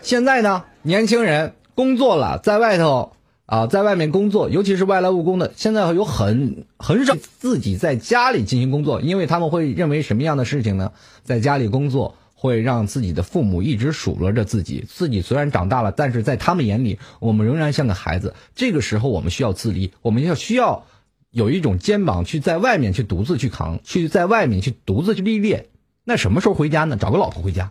[0.00, 3.12] 现在呢，年轻人工作了，在外头。
[3.46, 10.90] 啊，在外面工作，尤其是外来务工的，现在有很很少自己在家里进行工作，因为他们会认为什么样的事情呢？
[11.22, 18.34] 在家里工作会让自己的父母一直数落着自己，自己虽然长大了，但是在他们眼里，我们仍然像个孩子。
[18.56, 20.84] 这个时候，我们需要自立，我们要需要
[21.30, 25.66] 有一种肩膀去在外面去独自去扛，去在外面去独自去历练。
[26.02, 26.96] 那什么时候回家呢？
[26.96, 27.70] 找个老婆回家，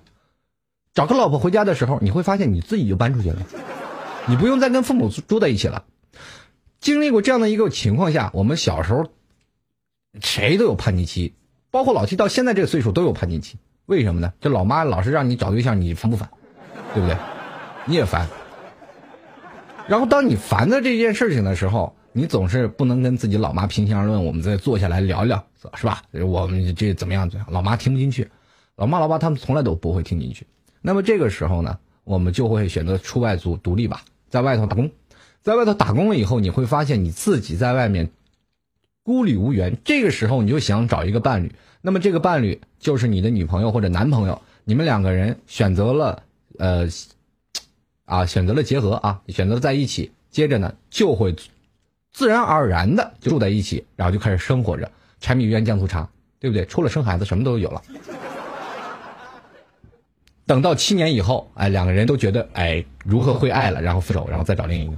[0.93, 3.45] 找个老婆回家的时候，你会发现你自己就搬出去了。
[4.27, 5.85] 你不用再跟父母住在一起了。
[6.79, 9.07] 经历过这样的一个情况下，我们小时候
[10.21, 11.33] 谁都有叛逆期，
[11.71, 13.57] 包括老七到现在这个岁数都有叛逆期。
[13.85, 14.33] 为什么呢？
[14.39, 16.29] 这老妈老是让你找对象，你烦不烦？
[16.93, 17.17] 对不对？
[17.85, 18.27] 你也烦。
[19.87, 24.25] 然后当你烦的这件事情的时候，你总是不能跟自己老妈平心而论。
[24.25, 26.01] 我们再坐下来聊一聊，是吧？
[26.11, 27.29] 我们这怎么样？
[27.29, 27.53] 怎么样？
[27.53, 28.27] 老妈听不进去，
[28.75, 30.47] 老妈老爸他们从来都不会听进去。
[30.81, 34.01] 那么这个时候呢，我们就会选择出外租独立吧。
[34.29, 34.91] 在外头打工，
[35.41, 38.09] 在外头打工了以后，你会发现你自己在外面
[39.03, 39.77] 孤立无援。
[39.83, 44.41] 这个时候，你就想找一个伴侣，那么这个伴侣就是你的女朋友或者男朋友。
[44.67, 46.23] 你们两个人选择了，
[46.57, 46.87] 呃，
[48.05, 51.35] 啊，选择了结合啊，选择在一起，接着呢，就会
[52.11, 56.09] 自然而然的住在一起，然后就开始生活着，柴米油盐酱醋茶，
[56.39, 56.65] 对不对？
[56.65, 57.83] 除了生孩子，什么都有了。
[60.47, 64.93] 等到七年以后，哎，两个人都觉得哎如何会爱了，然后分手，然后再找另一个。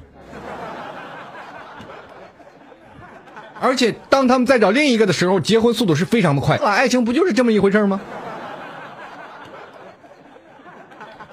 [3.60, 6.58] 而且当他们再找另一个的时候，结婚速度是非常的快。
[6.58, 8.00] 爱情不就是这么一回事吗？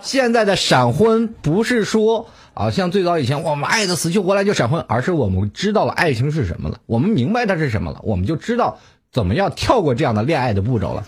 [0.01, 8.79] 现在的闪婚不是说啊，像最早以前我们爱的死去活来就闪婚，而是我们知道了爱情是什么了，我们明白它是什么了，我们就知道
[9.11, 11.05] 怎么样跳过这样的恋爱的步骤了，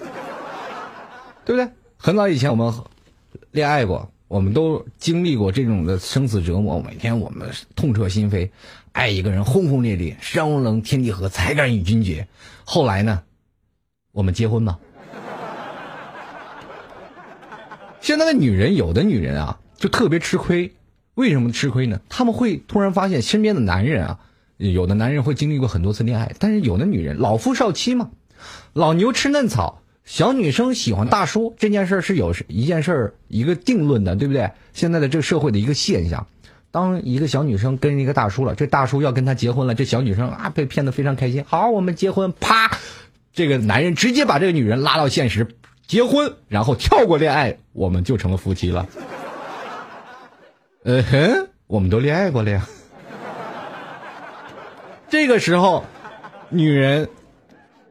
[1.45, 1.71] 对不对？
[1.97, 2.75] 很早以前我们。
[3.52, 6.80] 恋爱过，我们都经历过这种的生死折磨。
[6.80, 8.50] 每天我们痛彻心扉，
[8.92, 12.28] 爱一个人轰轰烈烈，山无棱，天地合，才敢与君绝。
[12.64, 13.22] 后来呢，
[14.12, 14.78] 我们结婚吧。
[18.00, 20.72] 现在的女人，有的女人啊，就特别吃亏。
[21.14, 22.00] 为什么吃亏呢？
[22.09, 24.20] 他们会突然发现身边的男人啊，
[24.59, 28.11] 有的男人会经历过很多次恋爱，但是有的女人老夫少妻嘛，
[28.74, 29.82] 老牛吃嫩草。
[30.07, 34.49] 小女生喜欢大叔这件事是有一件事一个定论的，对不对？
[34.73, 36.25] 现在的这个社会的一个现象，
[36.71, 41.45] 当一个小女生跟一个大叔了，这大叔要跟她结婚了，这小女生啊被骗得非常开心。
[41.45, 42.71] 好，我们结婚，啪，
[43.33, 45.49] 这个男人直接把这个女人拉到现实，
[45.88, 48.87] 结婚，然后跳过恋爱，我们就成了夫妻了。
[50.85, 52.64] 嗯哼，我们都恋爱过了呀。
[55.09, 55.85] 这个时候，
[56.49, 57.09] 女人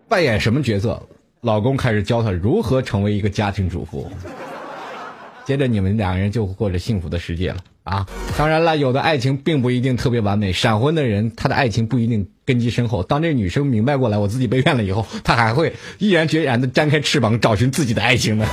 [0.08, 1.04] 扮演什么角色？
[1.45, 4.12] 老公开始教她如何成为一个家庭主妇，
[5.45, 8.08] 接着你们两个人就过着幸福的世界了啊！
[8.36, 13.03] 当然了，有的爱情并不一定特别完美，闪婚的人他的爱情不一定根基深厚。
[13.03, 18.47] 当这女生明白过来，我自己被骗了以后，她还会毅然决然的张开翅膀找寻自己的爱情呢。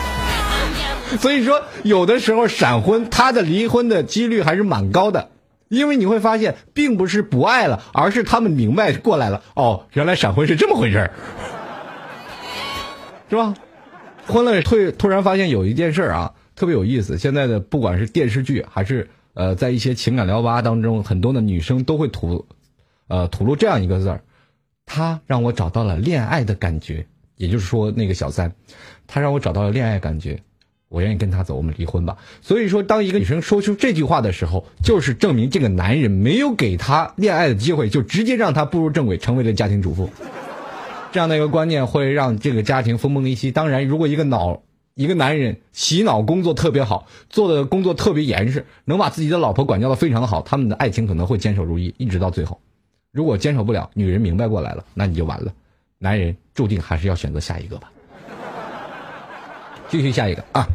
[1.18, 5.30] 所以说，有的时候闪婚他的离婚的几率还是蛮高的。
[5.70, 9.42] 因为你会发现，并不是不爱了，而是他们明白过来了。
[9.54, 11.10] 哦，原来闪婚是这么回事儿，
[13.32, 13.54] 是吧？
[14.26, 17.16] 婚了突突然发现有一件事啊，特别有意思。
[17.16, 22.44] 现在的不管是电视剧还是呃，在一些情感聊吧当中，很多的女生都会吐，
[23.08, 24.22] 呃，吐露这样一个字儿：
[24.84, 27.06] 他让我找到了恋爱的感觉。
[27.38, 28.52] 也就是说，那个小三，
[29.06, 30.42] 他让我找到了恋爱感觉，
[30.90, 32.18] 我愿意跟他走，我们离婚吧。
[32.42, 40.10] 所以说，当一个女生说出这句话的时候，就是证明这个男人没有给她恋爱的机会，就直接让她步入正轨，成为了家庭主妇。
[41.12, 43.52] 这样的一个观念会让这个家庭分崩离析。
[43.52, 44.62] 当然，如果一个脑
[44.94, 52.58] 一个男人洗脑工作特别好，做的工作特别严实，能把自己的老婆管教的非常的好，他们的爱情可能会坚守如一，一直到最后。
[53.12, 55.52] 如果坚守不了，女人明白过来了，那你就完了。
[55.98, 57.92] 男人注定还是要选择下一个吧。
[59.88, 60.66] 继续下一个啊。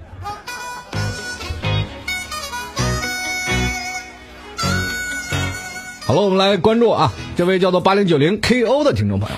[6.06, 9.36] 好了，我们来关注啊，这位叫做八零九零 KO 的听众朋友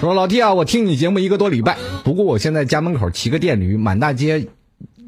[0.00, 4.46] 说：“老弟啊，我听你节目一个多礼拜，不过我现在家门口骑个电驴，满大街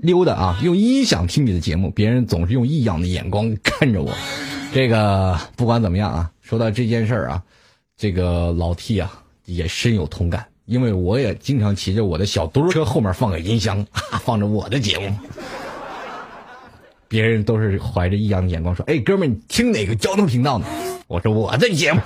[0.01, 4.13] 溜达啊，用音响听你的节目，别人总是用异样的眼光 看着我。
[4.73, 7.43] 这个不管怎么样啊，说到这件事儿啊，
[7.97, 9.13] 这个老 T 啊。”
[9.47, 13.85] 也深有同感，因为我也经常骑着我的小墩车，后面放个音箱，
[14.23, 15.13] 放着我的节目。
[17.09, 20.67] 别人都是怀着异样的眼光说：“哎，哥们，你听哪个交通频道呢？”
[21.09, 22.01] 我说：“我的节目。”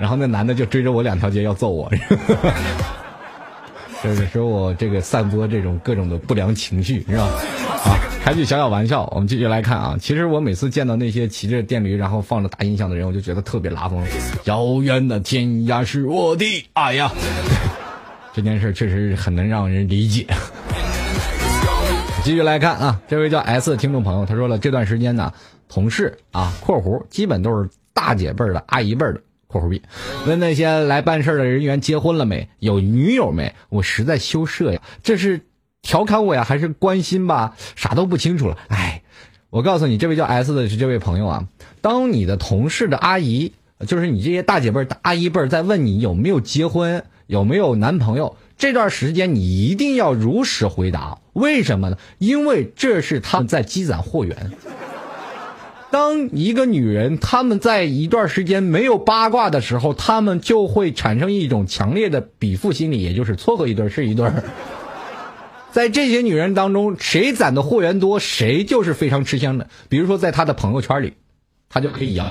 [0.00, 1.92] 然后那男的就追着我两条街要揍我，
[4.02, 7.24] 就是说我这个散播这种各种的不良情绪，是吧？
[7.84, 8.00] 啊。
[8.24, 9.96] 开句小小玩笑，我们继续来看啊。
[10.00, 14.02] 其实我每次见到那些骑着电驴然后放着大音响的人，我就觉得特别拉风。
[14.44, 17.10] 遥远的天涯是我的爱呀，
[18.32, 20.26] 这件事确实很能让人理解。
[22.22, 25.32] 继续来看啊，这位叫 S 的听众朋友，他说了，这段时间呢，
[25.68, 29.82] 同事啊（括弧基本都是大姐辈儿的、阿姨辈儿的）（括弧 B）
[30.26, 33.54] 问那些来办事的人员结婚了没，有女友没？
[33.68, 35.40] 我实在羞涩呀，这是。
[35.82, 37.56] 调侃我呀，还是关心吧？
[37.74, 38.58] 啥都不清楚了。
[38.68, 39.02] 哎，
[39.48, 41.48] 我告诉你，这位叫 S 的这位朋友啊，
[41.80, 43.54] 当你的同事的阿姨，
[43.86, 51.16] 就是你这些大姐辈、阿姨辈在问你有没有结婚、有没有男朋友，这段时间你一定要如实回答。
[51.32, 51.96] 为什么呢？
[52.18, 54.52] 因为这是他们在积攒货源。
[55.90, 64.30] 当一个女人他们在一段时间没有八卦的时候，她们就会产生一种强烈的比附心理，也就是撮合一对是一对。
[65.72, 69.68] 在这些女人当中，谁攒的货源多，谁就是非常吃香的。
[69.88, 71.14] 比如说，在她的朋友圈里，
[71.68, 72.26] 她就可以扬，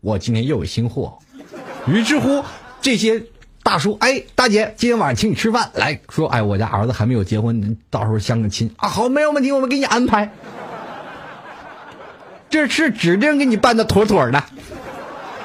[0.00, 1.18] 我今天又有新货。
[1.86, 2.42] 于是乎，
[2.80, 3.22] 这些
[3.62, 10.30] 大叔，哎，大姐，今天晚上请你吃饭，来说，哎，我家儿子还没有结婚，到时候相个亲啊，好，没有问题，我们给你安排。
[12.52, 14.44] 这是指定给你办的妥妥的。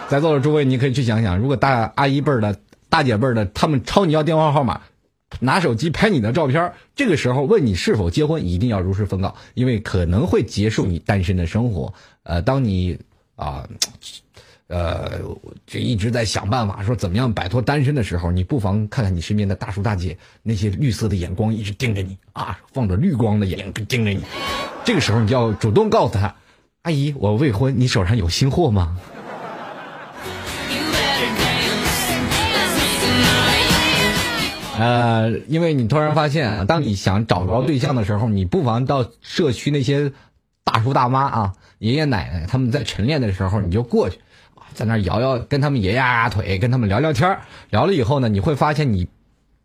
[0.10, 4.82] 在座的诸位，你可以去想想，如果大阿姨辈儿的、大姐辈儿的，他们抄你要电话号码。
[5.39, 11.93] 拿手机拍你的照片，这个时候问你是否结婚，一定要如实奉告，因为可能会结束你单身的生活。
[12.24, 12.98] 呃，当你
[13.36, 13.67] 啊，
[14.67, 15.20] 呃，
[15.65, 24.22] 这一直在想办法说怎么样摆脱单身的时候，你不妨看看你身边的大叔大姐，那些绿色的眼光一直盯着你啊，放着绿光的眼睛盯着你。
[24.86, 26.34] 这个时候你就要主动告诉他，
[26.88, 28.97] 阿姨，我未婚，你手上有新货吗？
[34.80, 40.13] 呃，因为你突然发现，当你想找着对象的时候，你不妨到社区那些
[40.63, 44.19] 大叔大妈啊、爷爷奶奶他们在晨练的时候，你就过去，
[44.73, 47.38] 在那摇摇，跟他们爷压压腿，跟他们聊聊天
[47.69, 49.10] 聊了以后呢，你会发现你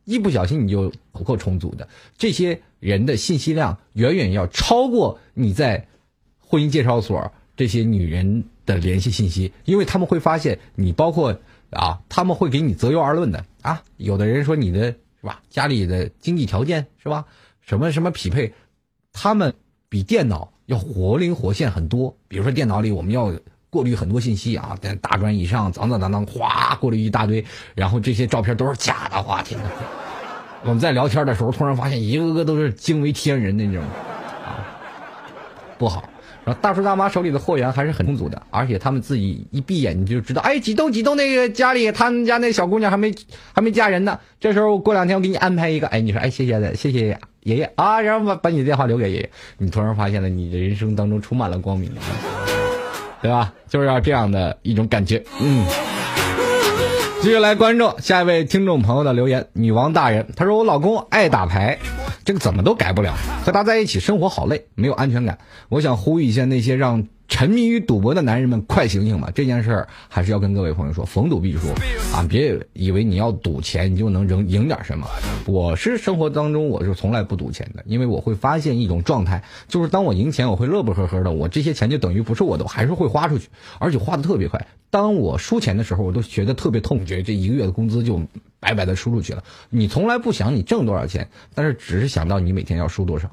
[0.06, 1.86] 一不小心你就不够充足的，
[2.18, 5.86] 这些人的信息量远远要超过你在
[6.52, 14.94] 婚姻介绍所这些女人的联系信息，因为他们会发现你包括啊，他们会给你择优而论的啊，有的人说你的。
[15.22, 15.40] 是吧？
[15.50, 17.26] 家里的经济条件是吧？
[17.60, 18.54] 什么什么匹配，
[19.12, 19.54] 他们
[19.88, 22.16] 比电脑要活灵活现很多。
[22.26, 23.32] 比如说电脑里我们要
[23.70, 27.44] 过滤很多信息啊，在大专以上，当当当当，哗，过滤一大堆，
[27.76, 29.70] 然后这些照片都是假的，哇天哪！
[30.64, 33.80] 我们在聊天的时候，突然发现一个个都是惊为天人那种，
[34.44, 34.66] 啊，
[35.78, 36.02] 不好。
[36.44, 43.14] 然后大叔大妈手里的货源还是很充足的，而且他们自己一闭眼你就知道，哎，几栋几栋那个家里，他们家那小姑娘还没
[43.52, 44.18] 还没嫁人呢。
[44.40, 51.90] 这时候过两天我给你安排一个，哎，你说，哎，谢谢的，谢谢爷爷啊，然后把把你的电话留给爷爷，你突然发现了你的人生当中充满了光明，
[53.20, 53.52] 对吧？
[53.68, 55.64] 就是要这样的一种感觉，嗯。
[57.20, 61.78] 继续来关注下一位听众朋友的留言，女王大人，她说我老公爱打牌。
[62.24, 63.14] 这个怎么都改不了。
[63.44, 65.38] 和他在一起生活好累，没有安全感。
[65.68, 67.06] 我想呼吁一下那些让。
[67.32, 69.32] 沉迷于赌博的男人们，快醒醒吧！
[69.34, 71.66] 这件事儿还是要跟各位朋友说，逢赌必输
[72.14, 72.22] 啊！
[72.28, 75.06] 别以为你要赌钱，你就能赢赢点什么。
[75.46, 84.66] 我是生活当中，我是从来不赌钱的，因为我会发现一种状态，就是当我赢钱，我会乐不呵呵的，我这些钱就等于不是我的，我还是会花出去，而且花的特别快。
[84.90, 88.20] 当我输钱的时候，我都觉得特别痛，觉得这一个月的工资就
[88.60, 89.42] 白白的输出去了。
[89.70, 93.30] 你从来不想你挣多少钱，但是只是想到你每天要输多少。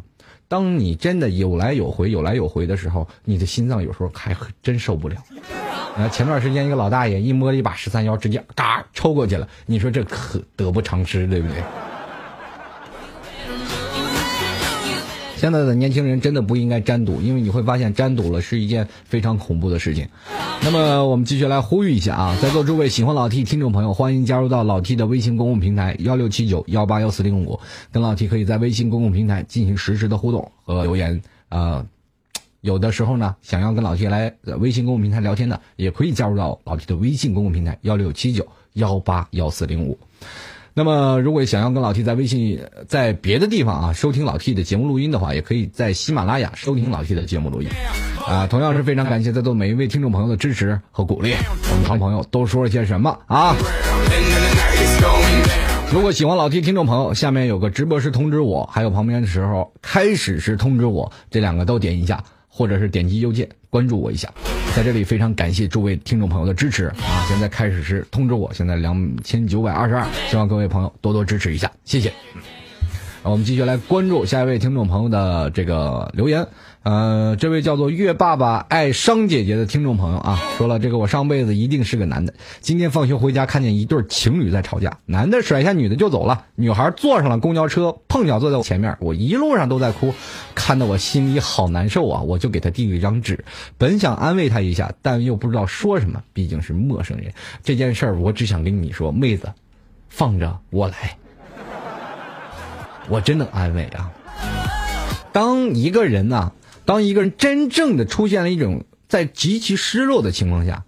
[0.50, 5.16] 当你真的有来有回、有来有回的时候，你的心脏有时候还真受不了。
[5.96, 9.48] 啊，前段时间一个老大爷一摸一把十三幺，直接嘎抽过去了。
[9.68, 11.62] 你说这可得不偿失，对不对？
[15.40, 20.06] 现在的年轻人真的不应该沾赌，因为你会发现沾赌了是一件非常恐怖的事情。
[20.62, 27.58] 那么我们继续来呼吁一下啊，在座诸位喜欢老 T 听众朋友，欢迎加入到老 T 的微信公共平台幺六七九幺八幺四零五，
[27.90, 31.86] 跟老 T 可以在微信公共平台进行实时的互动和留言啊。
[32.60, 39.98] 有的时候呢，想要跟老 T 来微信公共平台聊天的，也可以加入到老 T 的微信公共平台幺六七九幺八幺四零五。
[40.74, 47.68] 那么，如果想要跟老 T 在微信在别的地方啊收听老 T 的节目录音的话，也可以在喜马拉雅收听老 T 的节目录音。
[48.28, 51.34] 啊，同样是非常感谢在座每一位听众朋友的支持和鼓励。
[51.72, 53.56] 我们常朋友都说了些什么啊？
[55.92, 64.32] 如果喜欢老 T 听众朋友，下面有个直播时通知我，还有旁边的时候开始时通知我，这两个都点一下，或者是点击右键关注我一下。
[64.76, 67.26] 在这里非常感谢诸位听众朋友的支持啊！
[67.28, 72.14] 现在开始是通知我，现在两千九百二十二，希望各位朋友多多支持一下，谢谢。
[73.22, 76.48] 我们继续来关注下一位听众朋友的这个留言。
[76.84, 82.34] 呃，这位叫做月爸爸爱商姐姐的听众朋友啊，说了这个我上辈子一定是个男的。
[82.62, 90.14] 今天放学回家看见一对情侣在吵架，男的甩下女的就走了，女孩坐上了公交车，碰巧坐在我前面，我一路上都在哭，
[90.56, 92.22] 看得我心里好难受啊！
[92.22, 93.44] 我就给他递了一张纸，
[93.78, 97.34] 本想安慰他一下，但又不知道说什么，毕竟是陌生人。
[97.62, 99.52] 这件事儿我只想跟你说，妹子，
[100.08, 101.18] 放着我来，
[103.10, 104.14] 我真能安慰啊。
[105.34, 106.54] 当一个人呢？
[106.86, 110.86] 当一个人真正的出现了一种在极其失落的情况下，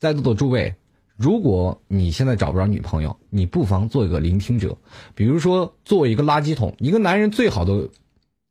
[0.00, 0.74] 在座的诸位，
[1.16, 4.78] 如果你现在找不着女朋友，你不妨做一个聆听者，
[5.14, 6.74] 比如说做一个垃圾桶。
[6.78, 7.88] 一个男人最好的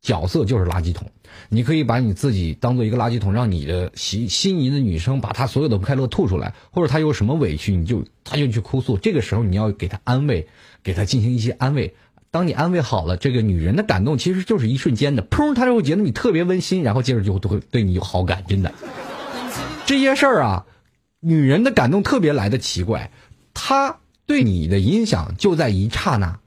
[0.01, 1.11] 角色就是垃圾桶，
[1.49, 8.97] 你可以把你自己当做一个垃圾桶，让你的心心仪的女生把她所有的不快乐吐出来，或者她有什么委屈，你就她就去哭诉。
[8.97, 10.47] 这个时候你要给她安慰，
[10.83, 11.95] 给她进行一些安慰。
[12.29, 18.43] 当你安慰好了这个女人的感动，其实就是一瞬间的，砰，她就会觉得你特别温馨，然后接着就会对你有好感。
[18.47, 18.73] 真的，
[19.85, 20.65] 这些事儿啊，
[21.21, 23.11] 女人的感动特别来的奇怪，
[23.53, 26.39] 她对你的影响就在一刹那。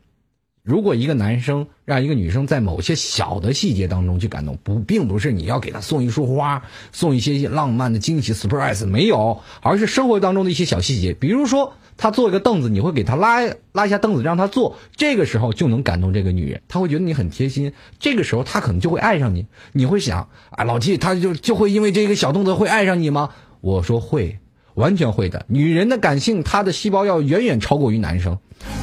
[0.63, 6.63] 如果一个男生让一个女生在某些小的细节当中去感动，不，并不是你要给她送一束花，
[6.93, 11.73] 送一些浪漫的惊喜 surprise，没有，而是生活当中的一些小细节，比如说。
[12.01, 13.41] 他坐一个凳子，你会给他拉
[13.73, 19.45] 拉一下凳子让他坐，这个时候就能感动这个女人，他会觉得你很贴心，这个时候他可能就会爱上你。
[19.73, 23.29] 你会想，啊，老季他就就会因为这个小动作会爱上你吗？
[23.61, 24.39] 我说会，
[24.73, 25.45] 完全会的。
[25.49, 28.39] 女人的感性，她的细胞要远远超过于男生，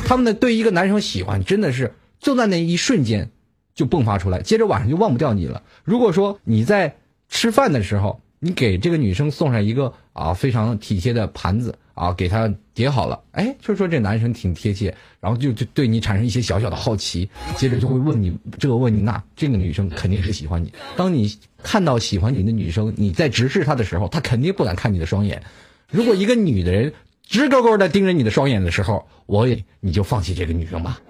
[0.06, 3.32] 他们的对一个男生喜欢真的是就在那一瞬间
[3.74, 5.64] 就迸发出来，接着晚上就忘不掉你了。
[5.84, 6.98] 如果说你在
[7.30, 11.74] 吃饭的时候，你给这个女生送上一个啊非常体贴的盘子。
[11.98, 20.72] 啊，给他叠好了，哎，就说这男生挺贴切，然后就就对你产生一些小小的好奇，接着就会问你这个问你那，这个女生肯定是喜欢你。
[20.96, 25.42] 当你看到喜欢你的女生，你在直视她的时候，她肯定不敢看你的双眼。
[25.90, 26.94] 如果一个女的人
[27.28, 31.02] 直勾勾的盯着你的双眼的时候，我也你就放弃这个女生吧。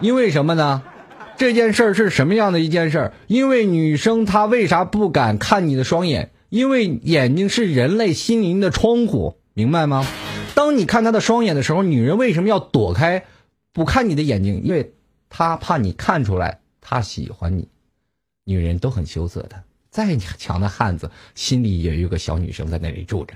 [0.00, 0.82] 因为什么呢？
[1.36, 3.12] 这件事儿是什么样的一件事儿？
[3.26, 6.30] 因为女生她为啥不敢看你的双眼？
[6.48, 10.06] 因为眼睛是人类心灵的窗户，明白吗？
[10.54, 13.24] 当你看他的双眼的时候，女人为什么要躲开，
[13.72, 14.62] 不看你的眼睛？
[14.64, 14.94] 因为
[15.28, 17.68] 她怕你看出来她喜欢你。
[18.44, 23.34] 女人都很羞涩的，再强的汉子心里也有个小女生在那里住着。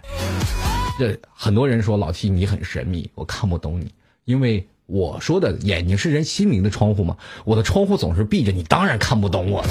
[0.98, 3.92] 这很多人说老七你很神秘，我看不懂你，
[4.24, 9.68] 因为我说的眼睛是人心灵的窗户嘛，我的窗户总是闭着，你当然看不懂我了。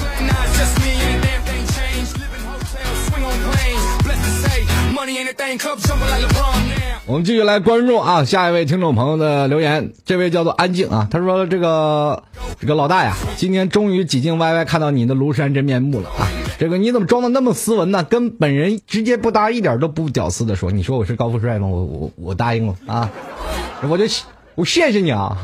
[7.07, 12.23] 我们继续来关注啊，下一位听众朋友的留言，这位叫做安静啊，他说这个
[12.59, 16.29] 这个老大呀，今天终于挤进 YY 看到你的庐山真面目了啊，
[16.59, 18.03] 这个你怎么装的那么斯文呢？
[18.03, 21.67] 跟本人直接不搭，一点都不屌丝的说，你说我是高富帅吗？
[21.67, 23.09] 我我我答应了啊，
[23.89, 24.05] 我就
[24.53, 25.35] 我谢谢你啊。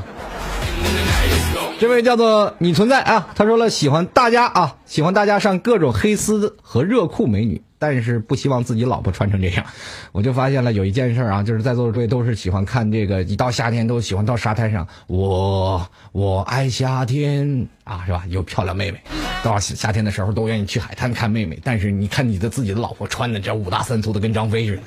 [1.79, 9.65] 这位叫做你存在啊，他说了喜欢大家啊，喜欢大家上各种黑丝和热裤美女，但是不希望自己老婆穿成这样。
[10.11, 18.23] 我就发现了有一件事啊，就是在座的各位都是喜欢看这个，一到夏天都喜欢到沙滩上，我我爱夏天啊，是吧？
[18.29, 19.01] 有漂亮妹妹，
[19.43, 24.81] 到夏天的时候都愿意去海滩看妹妹，但是你看你的自己的老婆穿的这五大三粗的跟张飞似的，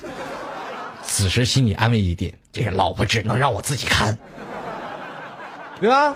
[1.02, 4.18] 此时心里安慰一点，这个老婆只能让我自己看。
[5.80, 6.14] 对吧？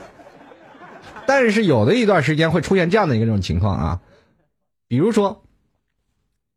[1.27, 4.01] 但是有的一段时间会出现这样的一个这种情况啊，
[4.89, 5.44] 比如说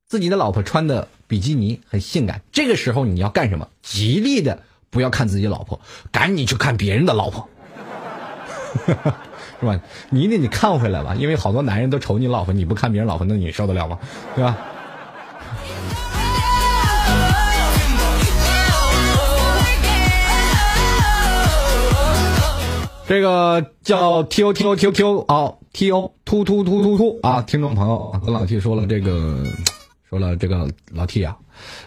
[0.08, 3.68] 自己的老婆穿的比基尼很性感，这个时候你要干什么？
[3.82, 5.82] 极力的不要看自己老婆，
[6.14, 7.50] 赶紧去看别人的老婆，
[9.60, 9.82] 是吧？
[10.10, 14.00] 你一定得看回来吧，因为好多男人都瞅你老婆，你不看别人老婆，那你受得了吗？
[14.34, 14.58] 对吧？
[23.10, 27.42] 这个叫 T O T O T O T O 啊 T O 突突突突突啊！
[27.42, 29.44] 听众朋友跟老 T 说了这个，
[30.10, 31.38] 说了这个老 T 啊，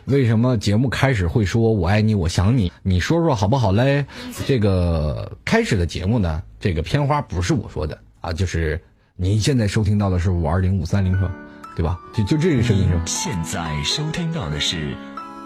[0.05, 2.71] 为什么节目开始会说我爱你我想你？
[2.83, 4.05] 你说说好不好嘞？
[4.47, 8.79] 这个开始的节目呢，这个片花不是我说的啊，就是
[9.17, 11.35] 您现在收听到的是五二零五三零是吧？
[11.75, 11.99] 对吧？
[12.13, 13.03] 就就这个声音是吧？
[13.07, 14.95] 现在收听到的是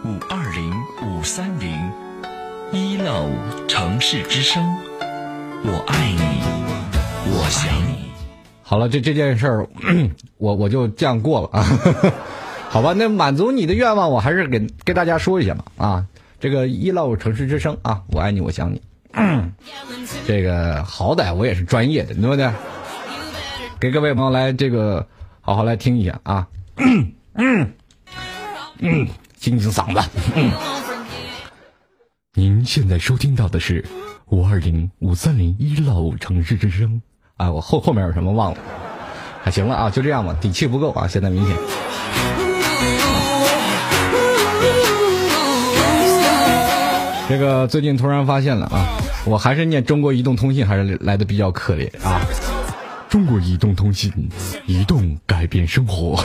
[0.05, 0.73] 五二零
[1.07, 1.71] 五三零
[2.73, 4.65] 一 love 城市之声。
[5.63, 6.19] 我爱你，
[7.31, 8.11] 我想你。
[8.63, 9.69] 好了，这这件事儿，
[10.39, 11.65] 我我就这样过了啊。
[12.75, 16.07] 好吧，那满足你的愿望，我还是给给大家说一下吧啊。
[16.41, 18.83] 这个一 love 城市之声啊，我爱你，我想你。
[20.27, 22.51] 这个好歹我也是专业的，对不对？
[23.79, 25.07] 给各位朋友来这个
[25.41, 26.49] 好好来听一下啊。
[26.79, 27.73] 嗯嗯
[28.81, 29.07] 嗯，
[29.37, 30.11] 清清嗓子。
[32.35, 33.85] 您现在收听到的是。
[34.31, 37.01] 五二零五三零一老城市之声
[37.37, 38.59] 啊，我后后面有什么忘了？
[39.45, 41.57] 还行了啊，就这样吧，底气不够啊，现在明显。
[47.29, 48.87] 这个最近突然发现了啊，
[49.25, 52.21] 我还是念中国移动通信还是来的比较可怜啊。
[53.09, 54.13] 中国移动通信，
[54.67, 56.17] 移动改变生活。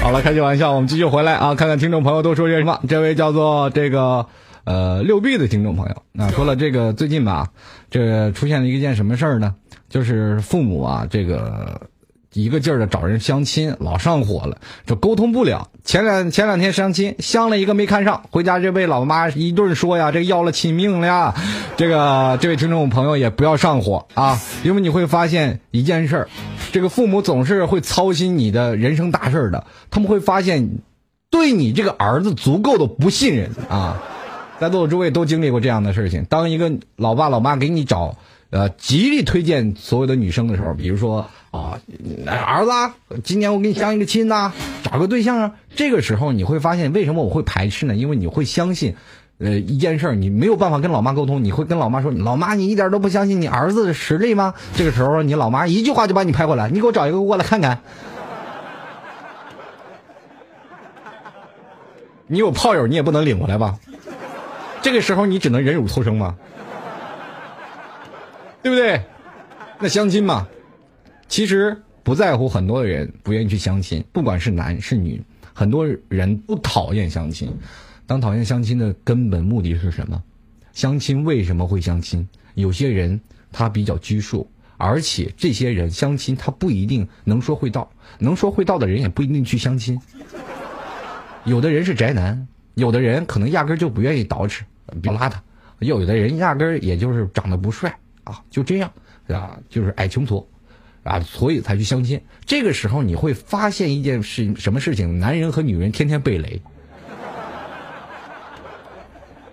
[0.00, 2.80] 好了，开句玩笑，我们继续回来啊，看看听众朋友都说些什么。
[2.88, 4.26] 这位叫做这个。
[4.64, 7.48] 呃，六 B 的听众朋友，那说了这个最近吧，
[7.90, 9.54] 这出现了一件什么事儿呢？
[9.88, 11.80] 就是父母啊，这个
[12.38, 15.68] 一个劲儿的找人相亲，老上火了，就沟通不了。
[15.84, 21.34] 前两前两天相亲，相了一个没看上，回家这被老妈一顿说呀，这要了亲命了呀。
[21.76, 26.28] 这个这位听众朋友也不要上火啊，因为你会发现一件事儿，
[26.70, 30.78] 这个父母总是会操心你的人生大事的，他们会发现
[31.30, 34.00] 对你这个儿子足够的不信任啊。
[34.60, 36.24] 在座的诸位都经历过这样的事情。
[36.24, 38.16] 当一个老爸老妈给你找，
[38.50, 41.78] 呃，极力推荐所有的女生的时候，比如说啊，
[42.26, 45.54] 儿子，今年我给你相一个亲呐，找个对象啊。
[45.76, 47.94] 这个时候你会发现，为什么我会排斥呢？
[47.94, 48.96] 因为你会相信，
[49.36, 54.54] 呃，一件事儿，你没有办法跟老妈沟通，你会跟老妈说，老妈，你一点都不相信你儿子的实力吗？
[54.74, 57.80] 这个时候，你老妈一句话就把你拍过来，你给我找一个过来看看。
[62.26, 63.76] 你有炮友，你也不能领过来吧？
[64.80, 66.34] 这个时候你只能忍辱偷生吗？
[68.62, 69.00] 对不对？
[69.80, 70.48] 那相亲嘛，
[71.28, 77.50] 其实不在乎很多人不愿意去相亲，不管是男是女，很多人不讨厌相亲。
[78.06, 80.22] 当讨厌相亲的根本目的是什么？
[80.72, 82.26] 相亲为什么会相亲？
[82.54, 83.20] 有些人
[83.52, 90.00] 他比较拘束，而且这些人相亲他不一定能说会道，能说会道的人也不一定去相亲。
[91.44, 92.46] 有的人是宅男。
[92.74, 94.60] 有的人可能压根就不愿意捯饬，
[95.02, 95.32] 比较邋遢；
[95.80, 97.92] 有的人压根也就是长得不帅
[98.28, 98.92] 啊，就这样
[99.28, 100.44] 啊，就是矮穷矬
[101.02, 102.20] 啊，所以才去相亲。
[102.44, 105.18] 这个时候你会发现一件事，什么事情？
[105.18, 106.60] 男人和女人天天被雷。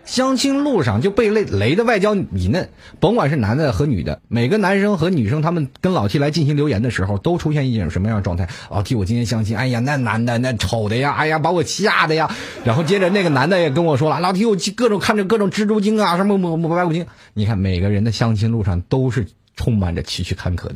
[0.06, 8.47] 相亲路上就被雷雷的外焦里嫩，甭管是男的和女的，每个男生和女生他们跟老 T 来进行留言的时候，都出现一种什么样的状态？
[8.70, 12.30] 老 T，我今天相亲，哎呀，那男的那丑的呀，哎呀，把我吓的呀。
[12.64, 17.06] 然后接着那个男的也跟我说了，老 T，我各种看着各种蜘蛛精啊，什么么么白骨精。
[17.34, 19.26] 你看每个人的相亲路上都是
[19.56, 20.76] 充满着崎岖坎坷的，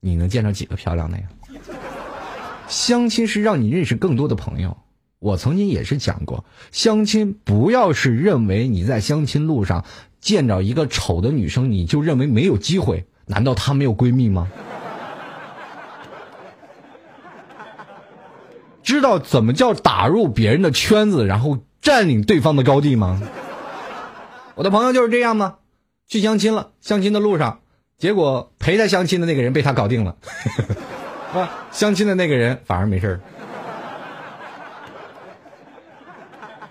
[0.00, 1.24] 你能见着几个漂亮的呀？
[2.68, 4.76] 相亲是让你认识更多的朋友。
[5.18, 9.84] 我曾经也是讲过，相亲不要是认为你在相亲路上
[10.20, 13.06] 见着一个丑的女生，你就认为没有机会。
[13.26, 14.48] 难道她没有闺蜜吗？
[18.82, 23.20] 知道怎么叫打入别人的圈子，然后占领对方的高地吗？
[24.54, 25.56] 我的朋友就是这样吗？
[26.06, 27.60] 去相亲了，相亲的路上，
[27.98, 30.16] 结果陪他相亲的那个人被他搞定了，
[31.34, 33.20] 啊，相亲的那个人反而没事儿。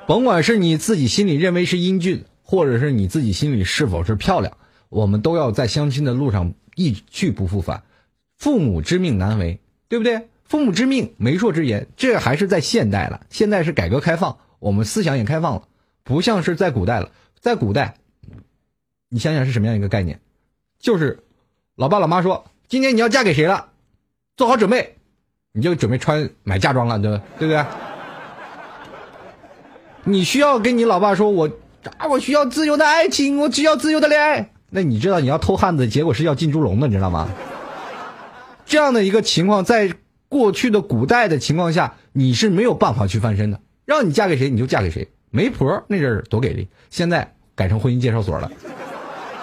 [0.08, 4.56] 甭管是你自己心里认为是英俊，或者是你自己心里是否是漂亮，
[4.88, 7.84] 我们都要在相亲的路上一去不复返。
[8.38, 10.30] 父母之命难违，对不对？
[10.46, 13.26] 父母之命，媒妁之言，这还是在现代了。
[13.30, 15.68] 现在是改革开放，我们思想也开放了，
[16.06, 17.12] 不像是在古代了。
[17.42, 17.96] 在古代，
[19.10, 20.22] 你想想是什么样一个概念？
[20.80, 21.20] 就是
[21.76, 23.72] 老爸老妈说，今天你要嫁给谁了，
[24.38, 24.96] 做好准备，
[25.52, 27.66] 你就准备穿买嫁妆了，对不对不对？
[30.08, 31.50] 你需要跟你老爸说，我
[31.98, 34.54] 啊，我需要自由的爱情，我需要自由的恋爱。
[34.70, 37.28] 那你知道你要偷汉子，结果是要进猪笼的，你知道吗？
[38.66, 39.94] 这样的一个情况，在
[40.30, 43.60] 过去的古代的情况下，你是没有办法去翻身的。
[43.84, 45.10] 让你嫁给谁，你就嫁给谁。
[45.30, 48.50] 媒婆那阵儿多给力，现在改成婚姻介绍所了。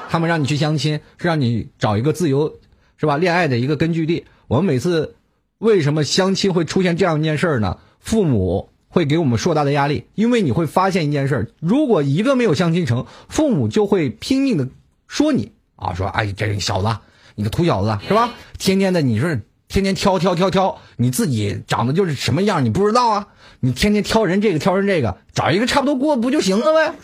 [0.09, 2.55] 他们让你去相亲，是让你找一个自由，
[2.97, 3.19] 是吧？
[3.19, 4.25] 恋爱的一个根据地。
[4.49, 5.15] 我们每次
[5.59, 7.77] 为什么相亲会出现这样一件事儿呢？
[8.01, 14.69] 父母会给我们硕大的压力，因为你会发现一件事儿：如果一个没有相亲成，父母就会拼命的
[15.09, 16.97] 说你啊，说哎，这个小子。
[17.35, 18.31] 你个土小子是吧？
[18.57, 19.29] 天天的你说
[19.67, 23.27] 天天挑挑挑挑，你自己长得就是什么样，你不知道啊？
[23.59, 26.95] 你天天挑人这个挑人这个，找一个差不多过不就行了呗？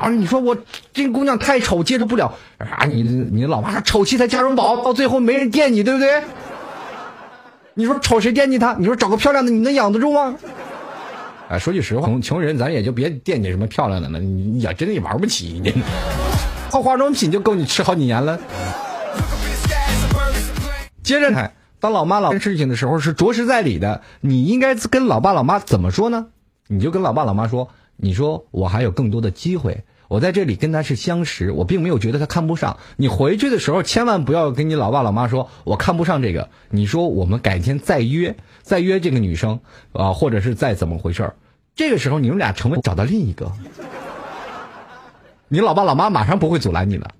[0.00, 0.56] 啊，你说我
[0.94, 2.86] 这姑娘太丑，接受不了啊！
[2.86, 6.24] 你你老妈说丑妻才嫁荣宝，到最后没人惦记，对不对？
[7.74, 8.74] 你说丑谁惦记她？
[8.78, 10.34] 你说找个漂亮的，你能养得住吗？
[11.48, 15.72] 啊，说句实话，穷穷人咱也就别惦记什么漂亮的了，你也真的也玩不起，你
[16.70, 18.38] 靠化妆品就够你吃好几年了。
[21.02, 24.02] 接着，当老妈老事情的时候是着实在理的。
[24.20, 26.26] 你应该跟老爸老妈怎么说呢？
[26.66, 32.78] 你就跟老爸老妈说：“你说我还有更多的机会，我在这里跟他是相识，我并没有觉得他看不上。
[32.96, 36.48] 你回去的时候千万不要跟你老爸老妈说我看不上这个。
[36.70, 39.60] 你说我们改天再约，再约这个女生
[39.92, 41.36] 啊，或者是再怎么回事儿
[41.74, 43.52] 这个时候你们俩成为找到另一个，
[45.48, 47.10] 你老爸老妈马上不会阻拦你了，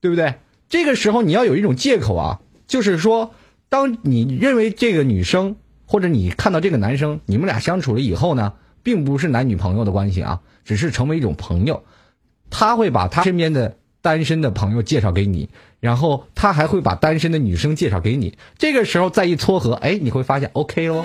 [0.00, 0.34] 对不对？
[0.68, 3.32] 这个时候你要有一种借口啊。”就是说，
[3.70, 11.82] 当你认为这个女生或者你看到这个男生，你们俩相处了以后呢，并不是男女朋友的关系啊，只是成为一种朋友。
[12.50, 15.48] 他会把他身边的单身的朋友介绍给你，
[15.80, 18.38] 然后他还会把单身的女生介绍给你。
[18.56, 21.04] 这个时候再一撮合，哎，你会发现 OK 喽。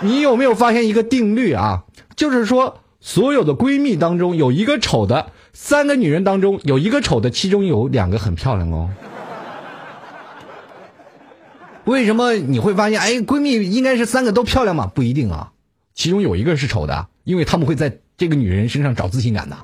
[0.00, 1.84] 你有没有发现一个定律啊？
[2.14, 8.90] 就是说，所有的闺蜜当中有一个丑的，三个女人当中有一个丑的，其中有两个很漂亮哦。
[11.84, 13.00] 为什么你会发现？
[13.00, 14.90] 哎，闺蜜应该是三个都漂亮吗？
[14.94, 15.52] 不一定啊，
[15.94, 19.56] 其中有一个是丑的，因为他们会在这个女人身上找自信感的。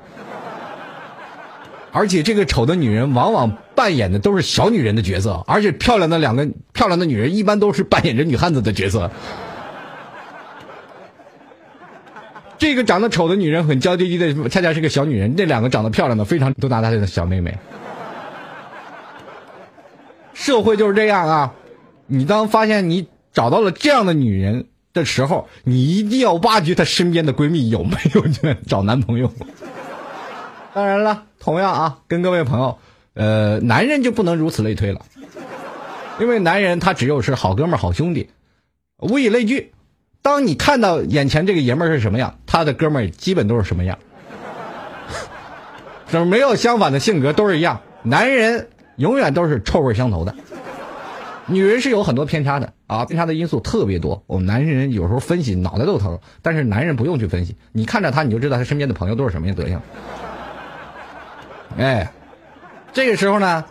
[1.95, 9.09] 而且这个丑的女人往往扮演的都是小女人的角色，而且漂亮的两个漂亮的女人一般都是扮演着女汉子的角色。
[12.57, 17.57] 这个长得丑的女人很娇滴滴的，恰恰是个小女人；那两个长得漂亮的非常都拿她的小妹妹。
[20.33, 21.53] 社会就是这样啊。
[22.07, 29.31] 你当发现你找到了这样的女人的时候，你一定要挖掘她身边的闺蜜有没有找男朋友。
[30.75, 32.79] 当然了，同样啊，跟各位朋友，
[33.13, 35.05] 呃，男人就不能如此类推了，
[36.19, 38.31] 因为男人他只有是好哥们儿、好兄弟，
[39.01, 39.71] 物以类聚。
[40.23, 43.99] 当你看到眼前这个爷们儿是什么样，他的哥们儿基本都是什么样，
[46.09, 47.79] 是没有相反的性格，都是一样。
[48.01, 50.33] 男人永远都是臭味相投的。
[51.45, 54.23] 女人是有很多偏差的啊，偏差的因素特别多。
[54.25, 59.79] 我们男人有时候分析脑袋都疼，但是男人不用去分析，你看着他你就知道他身边的朋友都是什么样德行。
[61.77, 62.11] 哎，
[62.93, 63.65] 这个时候呢，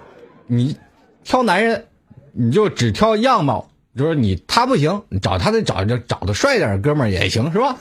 [0.46, 0.76] 你
[1.22, 1.86] 挑男人，
[2.32, 7.76] 你就只挑样貌，就是你他不行，找他得找找找的帅点的哥们儿也行，是吧？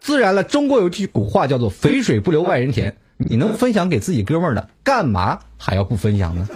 [0.00, 6.48] 自然了，中国有句古话叫做“肥水不流外人田”，你能分享给自己哥们儿的，干嘛还要不分享呢？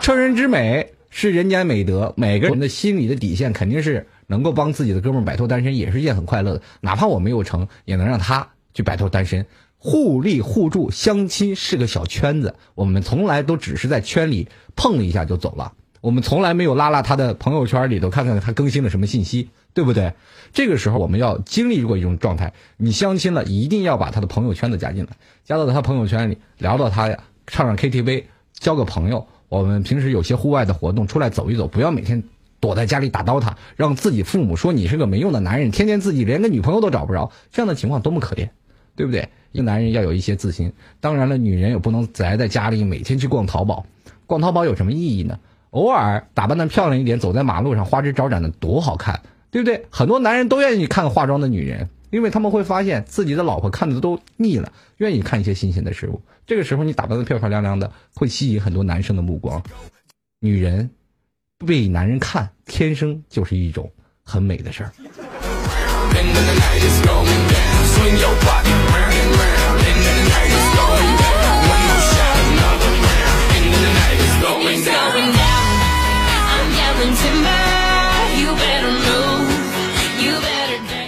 [0.00, 6.62] 成人之美是人间美德，每个人的心理的底线肯定是能够帮自己的哥们摆脱单身，也是一件很快乐的。
[6.80, 9.46] 哪怕我没有成，也能让他去摆脱单身，
[9.86, 10.90] 互利互助。
[10.90, 20.12] 相亲是个小圈子，我们从来都只是在圈里碰了一下就走了，我们从来没有拉拉他的朋友圈里头看看他更新了什么信息，对不对？
[20.52, 25.10] 这个时候我们要经历过一种状态，你相亲了一定要把他的朋友圈子加进来，
[25.44, 28.24] 加到他朋友圈里，聊到他呀，唱唱 KTV，
[28.58, 29.24] 交个朋友。
[29.48, 32.24] 我们平时有些户外的活动，出来走一走，不要每天
[32.58, 38.48] 躲在家里打 DOTA，让自己父母说你是个没用的男人，天天自己连个女朋友都找不着，这样的情况多么可怜，
[38.96, 39.28] 对不对？
[39.52, 40.72] 一个男人要有一些自信。
[41.00, 43.86] 当然了，女人也不能宅在家里每天去逛淘宝，
[44.26, 45.38] 逛淘宝有什么意义呢？
[45.70, 49.20] 偶尔打扮的漂亮一点，走在马路上花枝招展的多好看，
[49.50, 49.84] 对不对？
[49.90, 56.22] 很多男人都愿意看化妆的女人，因为他们会发现自己的老婆看的都腻了，愿意看一些新鲜的事物。
[56.46, 59.62] 这个时候你打扮的漂漂亮亮的，会吸引很多男生的目光。
[60.40, 60.88] 女人
[61.66, 63.90] 被男人看，天生就是一种
[64.22, 64.92] 很美的事儿。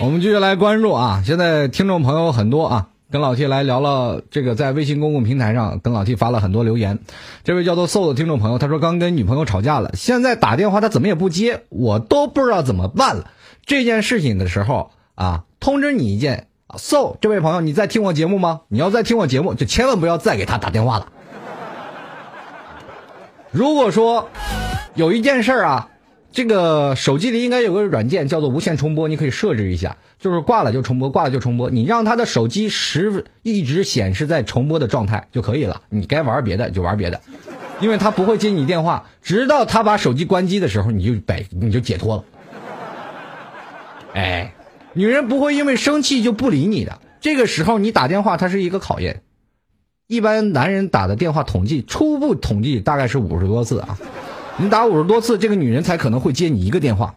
[0.09, 1.23] 我们继续来关注啊！
[1.23, 7.01] 现在听众朋友很多啊，跟老 T 来聊了这个，在微信公共平台上跟老 T 发了很多留言。
[7.45, 13.31] 这位叫做 So 的听众朋友，他说刚跟女朋友吵架了，现在打电话他怎么也不接，我都不知道怎么办了。
[13.67, 16.47] 这件事情的时候啊，通知你一件
[16.79, 18.63] ，So 这位朋友，你在听我节目吗？
[18.69, 21.09] 你要在听我节目，就千万不要再给他打电话了。
[23.51, 24.31] 如果说
[24.95, 25.91] 有一件事啊。
[26.39, 31.69] 这个手机里应该有个软件叫做无线重播，你可以设置一下，就是挂了就重播，挂了就重播。
[31.69, 35.83] 你让他的手机时一直显示在重播的状态就可以了。
[35.89, 37.21] 你该玩别的就玩别的，
[37.81, 42.25] 因为他不会接你电话，直到他把手机关机的时候，你就摆你就解脱了。
[44.15, 44.55] 哎，
[44.93, 47.01] 女人不会因为生气就不理你的。
[47.21, 49.23] 这个时候你打电话，它是一个考验。
[50.07, 53.99] 一般男人打的电话统计，初步统计大概是五十多次啊。
[54.61, 57.15] 你打五十多次，这个女人才可能会接你一个电话，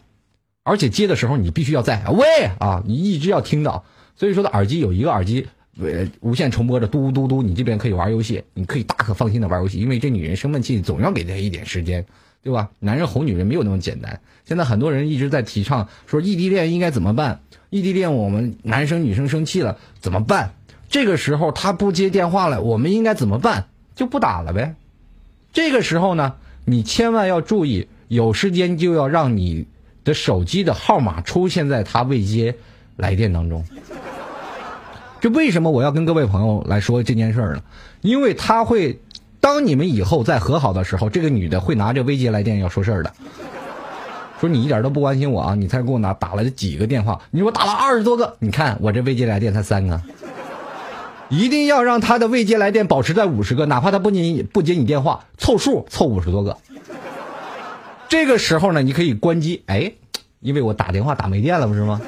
[0.62, 2.26] 而且接的时候你必须要在喂
[2.60, 3.84] 啊，你一直要听到。
[4.16, 5.48] 所以说的耳机有一个耳机，
[5.80, 12.06] 呃，无线重播着嘟嘟嘟，你这边可以玩游戏，你可以大可放心的玩游戏，因为这女人生闷气总要给她一点时间，
[12.44, 12.70] 对吧？
[12.78, 14.22] 男人哄女人没有那么简单。
[14.46, 17.42] 现在很多人一直在提倡说异地恋应该怎么办？
[17.72, 20.54] 异地恋我们男生女生生气了怎么办？
[20.90, 23.66] 这个时候他不接电话了，我们应该怎么办？
[23.96, 24.76] 就不打了呗。
[25.52, 26.36] 这个时候呢？
[26.72, 29.68] 你千万要注意，有时间就要让你
[30.06, 32.56] 的手机的号码出现在他未接
[32.96, 33.62] 来电当中。
[35.20, 37.62] 这为什么我要跟各位朋友来说这件事儿呢？
[38.00, 38.98] 因为他会，
[39.42, 43.14] 当你们以后再和好的时候，这个女的会拿着未接来电要说事儿的，
[44.40, 45.54] 说你一点都不关心我啊！
[45.54, 47.20] 你才给我拿打了几个电话？
[47.32, 50.02] 你说我打了二十多个，你看我这未接来电才三个。
[51.32, 56.58] 一定要让他的未接来电保持在五十个，哪怕他不接不接你电话，凑数凑五十多个。
[58.10, 59.94] 这个时候呢，你可以关机，哎，
[60.42, 62.02] 因为我打电话打没电了，不是吗？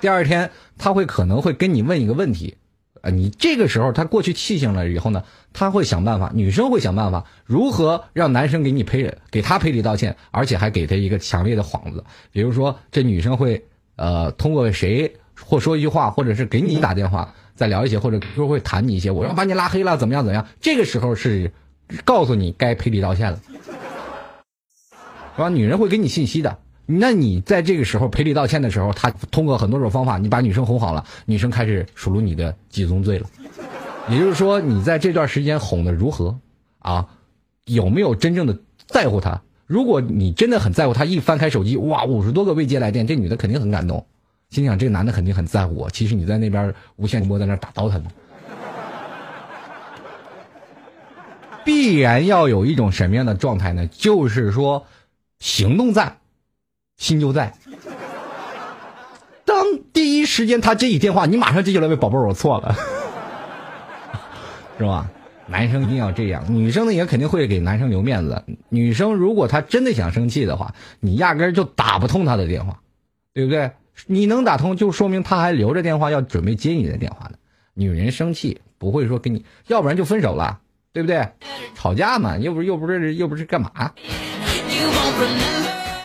[0.00, 2.56] 第二天他会可能会跟你问一个问题，
[3.02, 5.22] 啊，你这个时候他过去气性了以后呢，
[5.52, 17.32] 他会想办法，女生会想办法如何让男生给你赔给他赔礼道歉，而且还给他一个强烈的幌子，比如说这女生会呃通过谁或说一句话，或者是给你打电话。
[17.54, 20.24] 再聊一些，或者 QQ 会谈你一些，我要把你拉黑了，怎么样？
[20.24, 20.46] 怎么样？
[20.60, 21.52] 这个时候是
[22.04, 23.40] 告诉你该赔礼道歉了，
[25.36, 25.48] 是吧？
[25.48, 26.58] 女人会给你信息的。
[26.86, 33.26] 那你在这个时候赔礼道歉的时候，他通过很多种方法，你把女生哄好了，女生开始数落你的几宗罪了。
[34.08, 36.38] 也就是说，你在这段时间哄的如何
[36.80, 37.08] 啊？
[37.64, 39.40] 有没有真正的在乎她？
[39.66, 44.04] 如果你真的很在乎她，一翻开手机，哇，五十多个未接来电，这女的肯定很感动。
[44.52, 48.04] 心想这个男的肯定很在乎我，其实你在那边无限播在那打刀他呢。
[51.64, 53.86] 必然要有一种什么样的状态呢？
[53.86, 54.84] 就是说，
[55.38, 56.18] 行动在，
[56.98, 57.54] 心就在。
[59.46, 62.76] 当第一时间他接起电话，你马上接起来，喂，宝贝儿，我错了，
[64.76, 65.10] 是吧？
[65.46, 68.44] 男生一定要这样，女生呢也肯定会给男生留面子。
[68.68, 72.80] 女生如果她真的想生气的话，你压根就打不通她的电话，
[73.32, 73.70] 对不对？
[74.06, 77.36] 你能打通，就说明他还留着电话要准备接你的电话呢。
[77.74, 80.60] 女人生气不会说跟你，要不然就分手了，
[80.92, 81.26] 对不对？
[81.74, 83.92] 吵架嘛，又不是又不是又不是干嘛？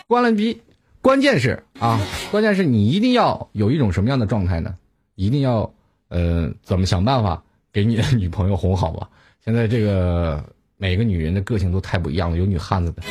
[0.06, 0.62] 关了逼，
[1.02, 4.74] 关键是啊，关键是你一定要有一种什么样的状态呢？
[5.14, 5.70] 一定要
[6.08, 9.08] 呃，怎么想办法给你的女朋友哄好吧？
[9.44, 10.42] 现在这个
[10.76, 13.02] 每个女人的个性都太不一样了，有女汉子的，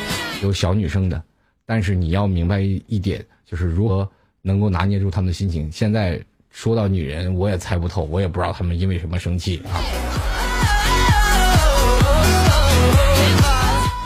[0.42, 1.22] 有小女生的，
[1.64, 4.10] 但是你要明白一点，就是如何。
[4.48, 5.70] 能够拿捏住他们的心情。
[5.70, 6.18] 现在
[6.50, 9.76] 说到女人，我也猜不透，我也不知道他们因为什么生气啊。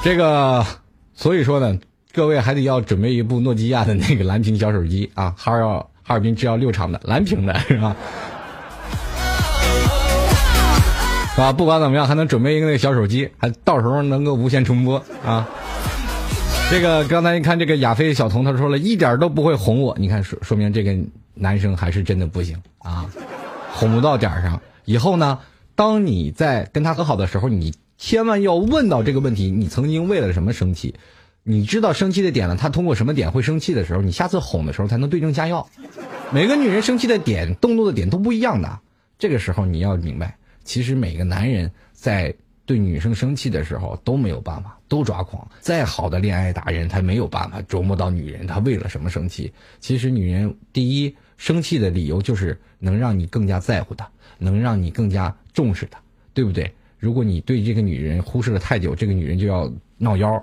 [0.03, 0.67] 这个，
[1.15, 1.79] 所以说呢，
[2.13, 5.65] 各位还得要准备一部诺基亚的那个蓝屏小手机啊，哈尔
[6.03, 7.97] 哈尔滨制药六厂的蓝屏的是吧？
[11.37, 11.53] 啊？
[11.53, 15.49] 不管怎么样，还能准备一个那小手机，还到时候能够无线重播啊。
[16.73, 20.97] 这个刚才你看这个亚飞小童，他说了一点都不会哄我，你看说说明这个
[21.35, 23.05] 男生还是真的不行啊。
[23.75, 24.59] 哄不到点儿上。
[24.87, 25.39] 以后呢，
[25.75, 30.95] 当你在跟他和好的时候，你千万要问到这个问题：你曾经为了什么生气？
[31.43, 35.69] 你知道生气的点了，他通过什么点会生气的时候，你下次哄的时候才能对症下药。
[36.31, 38.79] 每个女人生气的点、动怒的点都不一样的。
[39.19, 42.35] 这个时候你要明白，其实每个男人在
[42.65, 45.47] 对女生生气的时候都没有办法，都抓狂。
[45.61, 49.53] 再好的恋爱达人，他没有办法琢磨到女人她为了什么生气。
[49.81, 54.09] 其实女人第一生气的理由就是能让你更加在乎她，
[54.39, 55.99] 能让你更加重视她，
[56.33, 56.73] 对不对？
[56.99, 60.43] 如果你对这个女人忽视了太久，这个女人就要闹腰。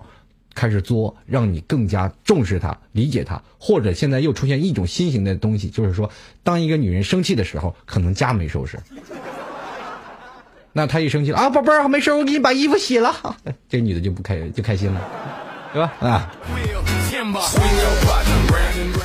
[0.55, 6.09] 开始作，让你更加重视她、理解她，或者现在又出现一种新型的东西，就是说，
[6.43, 8.77] 当一个女人生气的时候，可能家没收拾，
[10.73, 13.13] 那他一生气了啊，宝贝儿，没事，我给你把衣服洗了，
[13.67, 15.01] 这女的就不开就开心了，
[15.73, 15.93] 对吧？
[15.99, 16.31] 啊。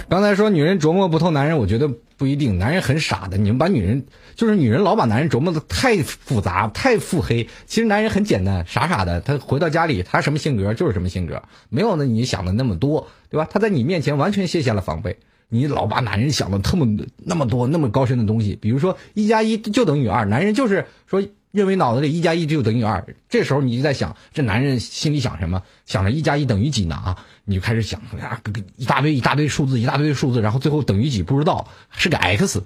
[0.08, 2.58] 刚才说女人琢磨不透男人，我觉得不一定。
[2.58, 4.04] 男人很傻的，你们把女人
[4.36, 7.48] 就是女人老把男人琢磨的太复杂、太腹黑。
[7.66, 9.20] 其实男人很简单，傻傻的。
[9.22, 13.48] 他回到家里，他什么性格就是什么性格，没有呢你想的那么多，对吧？
[13.50, 15.18] 他在你面前完全卸下了防备。
[15.48, 16.86] 你老把男人想的特么
[17.16, 21.22] 那么多、那么高深的东西，比如说一加一就等于二，男人就是说。
[21.54, 25.62] 认为脑子里一加一就等于二，这时候你就在想，这男人心里想什么？
[25.86, 26.96] 想着一加一等于几呢？
[26.96, 28.40] 啊，你就开始想啊，
[28.76, 32.60] 一大堆一大堆数字，一大堆数字，然后最后等于几不知道，是个 x，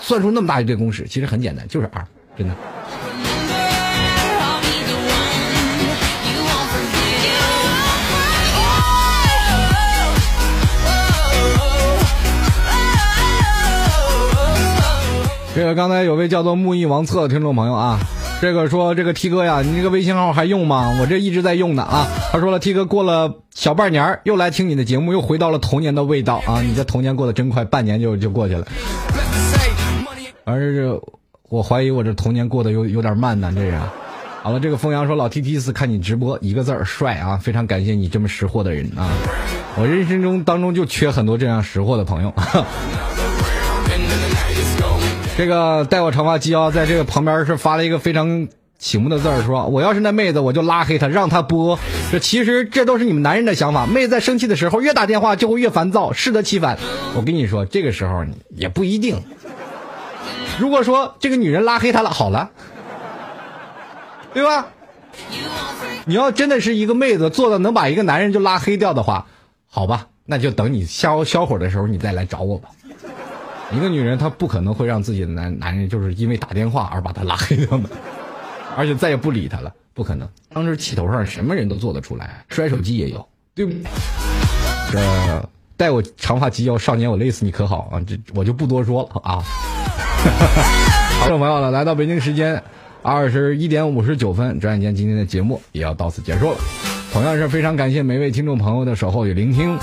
[0.00, 2.06] 算出那么大一堆公式，其实很简单，就是二，
[2.38, 2.54] 真的。
[15.52, 17.98] 这个刚才有位叫做木易王策的听众朋友啊，
[18.40, 20.96] 这个说这个 T 哥呀，你这个微信号还用吗？
[21.00, 22.06] 我这一直在用呢啊。
[22.30, 26.62] 他说了，T 哥过了小半年又来听你的节目，又回到了童年的味道啊。
[26.62, 28.64] 你这童年过得真快，半年就就过去了。
[30.44, 31.00] 而是
[31.48, 33.76] 我怀疑我这童年过得有有点慢呢，这是。
[34.42, 39.10] 好了，这个风阳说老 T 第一次看你直播，一个字儿帅啊，非常感谢你这么识货的人啊。
[39.76, 42.32] 我人生中当中就缺很多这样识货的朋友。
[45.40, 48.46] 这个带我长发及腰，在这个旁边是发了一个非常
[48.78, 51.78] 醒目的字儿，说我要是那妹子，我就拉黑她，让她播。
[52.12, 53.86] 这其实这都是你们男人的想法。
[53.86, 56.78] 妹子在生气的时候，越打电话就会越烦躁，适得其反。
[57.16, 58.22] 我跟你说，这个时候
[58.54, 59.22] 也不一定。
[60.58, 62.50] 如果说这个女人拉黑他了，好了，
[64.34, 64.66] 对吧？
[66.04, 69.26] 你要真的是一个妹子做的能把一个男人就拉黑掉的话，
[69.70, 72.68] 好吧，那就等你消消火的时候，你再来找我吧。
[73.72, 77.88] 一个女人她不可能会让自己的男男人就是因为打电话而把她拉黑掉的，
[78.76, 80.28] 而且再也不理他了，不可能。
[80.52, 83.72] 当时气头上什么人都做得出来，摔手机也有，对不？
[84.92, 88.00] 这待我长发及腰，少年我累死你可好啊？
[88.06, 89.42] 这我就不多说了啊。
[91.20, 92.62] 好，众朋友呢，来到北京时间
[93.02, 96.58] 二十一点五十九分，转眼间今天的节目也要到此结束了。
[97.12, 99.78] 同样是非常感谢每位听众朋友的守候与聆听。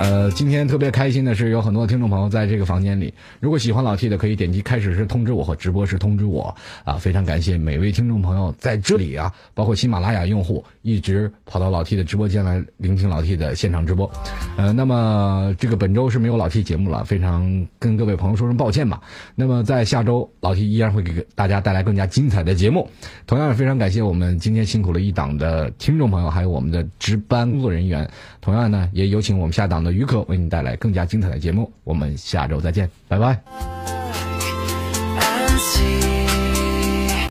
[0.00, 3.12] 呃，今天特别开心的是，有很多听众朋友在这个房间里。
[3.38, 6.94] 如果喜欢老 T 的，可以点击开始时通知我和直播时通知我啊！
[6.94, 14.10] 非常感谢每位听众朋友在这里啊，包括喜马拉雅用户一直跑到老 T 的直播间来聆听老 T 的现场直播。
[14.56, 19.02] 呃，那么这个本周是没有老 T 节目了，非常跟各位朋友说声抱歉吧。
[19.34, 22.88] 那么在下周，老 T 依然会给大家带来更加精彩的节目。
[23.26, 28.10] 同样也非常感谢我们今天辛苦了一档的听众朋友，还有我们的值班工作人员。
[28.40, 29.89] 同样呢，也有请我们下档的。
[29.92, 33.40] 于可为你带来更加精彩的节目，我们下周再见，拜拜。